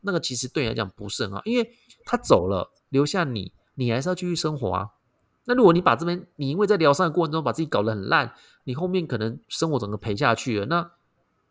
[0.02, 1.70] 那个其实对你来讲不是很好，因为
[2.08, 4.90] 他走了，留下你，你还是要继续生活啊。
[5.46, 8.34] 那如果你把这边你因为在疗伤的过程中把自己搞得很烂，
[8.64, 10.92] 你后面可能生活整个赔下去了，那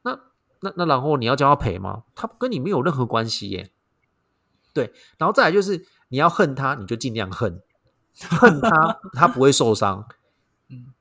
[0.03, 0.19] 那
[0.61, 2.05] 那那然后你要叫他赔吗？
[2.15, 3.71] 他跟你没有任何关系耶。
[4.73, 7.63] 对，然后再来就是你要恨他，你就尽量恨，
[8.19, 10.07] 恨他， 他不会受伤。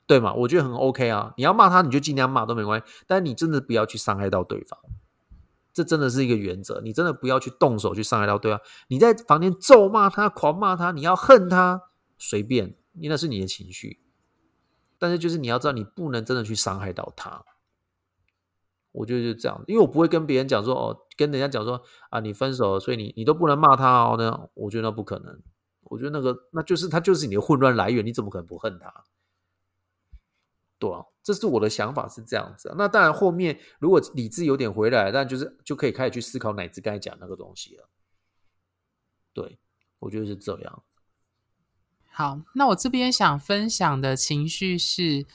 [0.07, 0.31] 对嘛？
[0.33, 1.33] 我觉得很 OK 啊。
[1.35, 2.85] 你要骂他，你就尽量骂都没关系。
[3.07, 4.79] 但你真的不要去伤害到对方，
[5.75, 6.79] 这真的是一个原则。
[6.81, 8.59] 你真的不要去动手去伤害到对方。
[8.87, 13.99] 你在房间咒骂他、狂骂他，你要恨他，随便，因为那是你的情绪。
[14.97, 17.43] 但是就是你要知道，你不能真的去伤害到他。
[18.93, 24.15] 我觉得就是这样，因为我不会跟别人讲说哦，跟人家讲说啊，你分手了，所以你你都不能骂他哦。
[24.17, 25.37] 那我觉得那不可能。
[25.83, 29.03] 我觉得那个那就是他就是你的混乱来源，你怎么可能不恨他？
[30.77, 32.75] 对啊，这是我的想法是这样子啊。
[32.77, 37.89] 那当然，后面如果理智有点回来，但就是就可以开始去思考乃至刚才讲那个东西了。
[39.33, 39.57] 对，
[39.99, 40.83] 我觉得是这样。
[42.11, 45.25] 好，那我这边想分享的情绪是，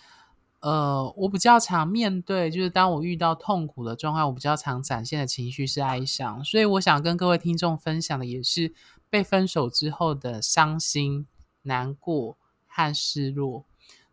[0.61, 6.45] 呃，我比较常面对，就是当我遇到痛苦的状况，我比较常展现的情绪是哀伤。
[6.45, 8.75] 所以我想跟各位听众分享的也是
[9.09, 11.27] 被分手之后的伤心、
[11.63, 12.37] 难过
[12.67, 13.65] 和失落。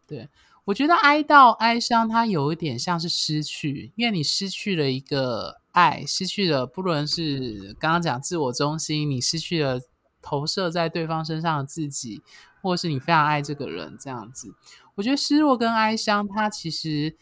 [0.06, 0.30] 对。
[0.68, 9.80] 我觉得哀悼、哀伤，它有一点像是失去，因为你失去了一个爱，失去了不论是刚刚讲自我中心，你失去了
[10.22, 12.22] 投射在对方身上的自己，
[12.62, 14.54] 或是你非常爱这个人这样子。
[14.96, 17.16] 我觉得失落跟哀伤，它其实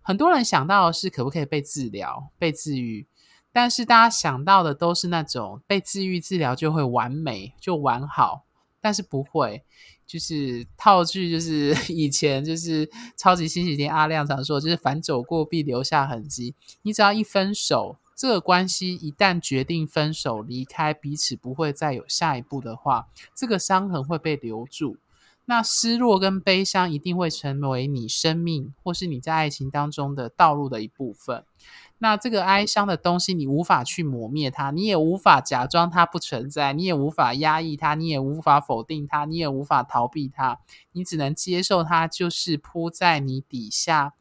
[0.00, 3.08] 很多人想到的是可不可以被治疗、被治愈，
[3.52, 8.44] 但是大家想到的都是那种被治愈、治疗就会完美、就完好，
[8.80, 9.64] 但是不会。
[10.12, 12.86] 就是套句，就是 以前就是
[13.16, 16.54] 超级星期天阿亮常说，就是反走过必留下痕迹。
[16.82, 24.98] 你只要一分手，这个关系一旦决定分手离开，彼此不会再有下一步的话，这个伤痕会被留住。
[25.46, 31.42] 那失落跟悲伤一定会成为你生命或是你在爱情当中的道路的一部分。
[32.02, 40.58] 那这个哀伤的东西，你无法去磨灭它，你也无法假装它不存在，你也无法压抑它，你也无法否定它，你也无法逃避它，
[40.90, 44.14] 你只能接受它，就是铺在你底下，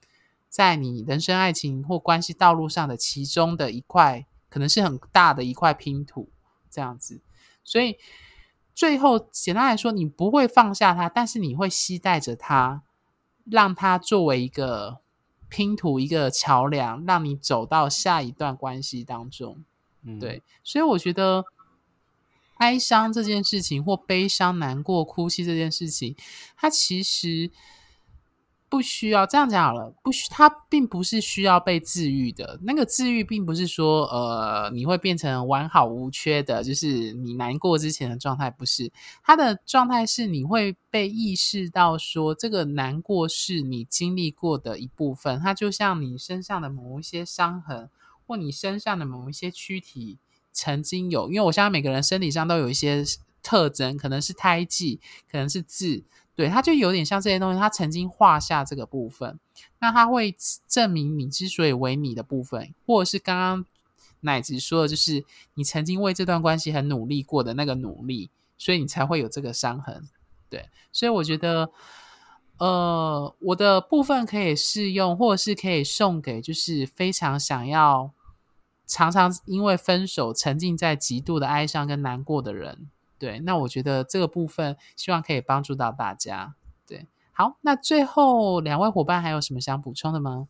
[0.48, 6.30] 在你人生爱情或关系道路上的其中的一块，可能是很大的一块拼图，
[6.70, 7.24] 这样子。
[7.64, 7.98] 所以
[8.76, 12.84] 最后简单来说，你不会放下它，但是你会期待着它，
[13.44, 15.01] 让它作为一个。
[15.52, 19.64] 拼图一个桥梁，让你走到下一段关系当中。
[20.04, 21.46] 嗯，对，所以我觉得
[22.56, 26.16] 哀伤这件事情，或悲伤、难过、哭泣这件事情，
[26.56, 27.52] 它其实。
[28.72, 32.58] 不需要这样讲好了，不需，它并不是需要被治愈的。
[32.64, 38.90] 那个治愈并不是说，呃，你会变成完好无缺的，就是你难过之前的状态，不是。
[39.26, 45.38] 它的状态是你会被意识到说，这个难过是你经历过的一部分。
[45.42, 47.90] 它就像你身上的某一些伤痕，
[48.26, 50.18] 或你身上的某一些躯体
[50.54, 53.04] 曾经有，因为我相信每个人身体上都有一些
[53.44, 56.06] 特征，可能是胎记，可能是痣。
[56.42, 59.40] 对，它就有点像这些东西，它曾经画下这个部分，
[59.78, 60.36] 那它会
[60.68, 63.64] 证明你之所以为你的部分，或者是刚刚
[64.22, 65.24] 奶子说的，就是
[65.54, 70.10] 你曾经为这段关系很努力过的那个努力，所以你才会有这个伤痕。
[70.50, 71.70] 对，所以我觉得，
[72.58, 78.12] 呃，我的部分可以适用，或者是可以送给，就是非常想要
[78.88, 82.90] 常常因为分手沉浸在极度的哀伤跟难过的人。
[83.22, 86.56] 对，那我觉得这个部分希望可以帮助到大家。
[86.88, 90.48] 对，好，那最后两位伙伴还有什么想补充的吗？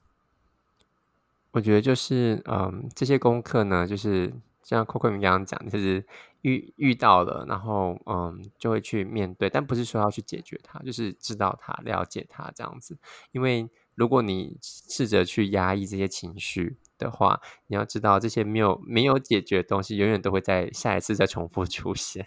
[1.51, 6.07] 我觉得就是，嗯，这些功课呢，就是像 Coco 你刚刚讲，就是
[6.43, 12.97] 遇遇到了，然后嗯，就会去面对，但不是说要去解决它，就是知道它、了解它这样子。
[13.33, 22.25] 因为如果你试着去压抑这些情绪的话，你要知道这些没有没有解决的东西，永远都会在下一次再重复出现。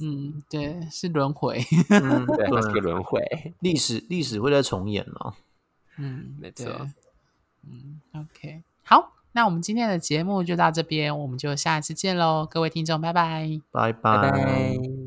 [0.00, 1.62] 嗯，对，是轮回。
[1.90, 3.20] 嗯，对，是个轮回。
[3.60, 5.34] 历史历史会再重演哦。
[5.98, 6.88] 嗯，没错。
[7.62, 14.20] 嗯，OK，好，那我们今天的节目就到这边，我们就下一次见喽，各位听众，拜拜，拜拜。
[14.20, 15.03] 拜拜。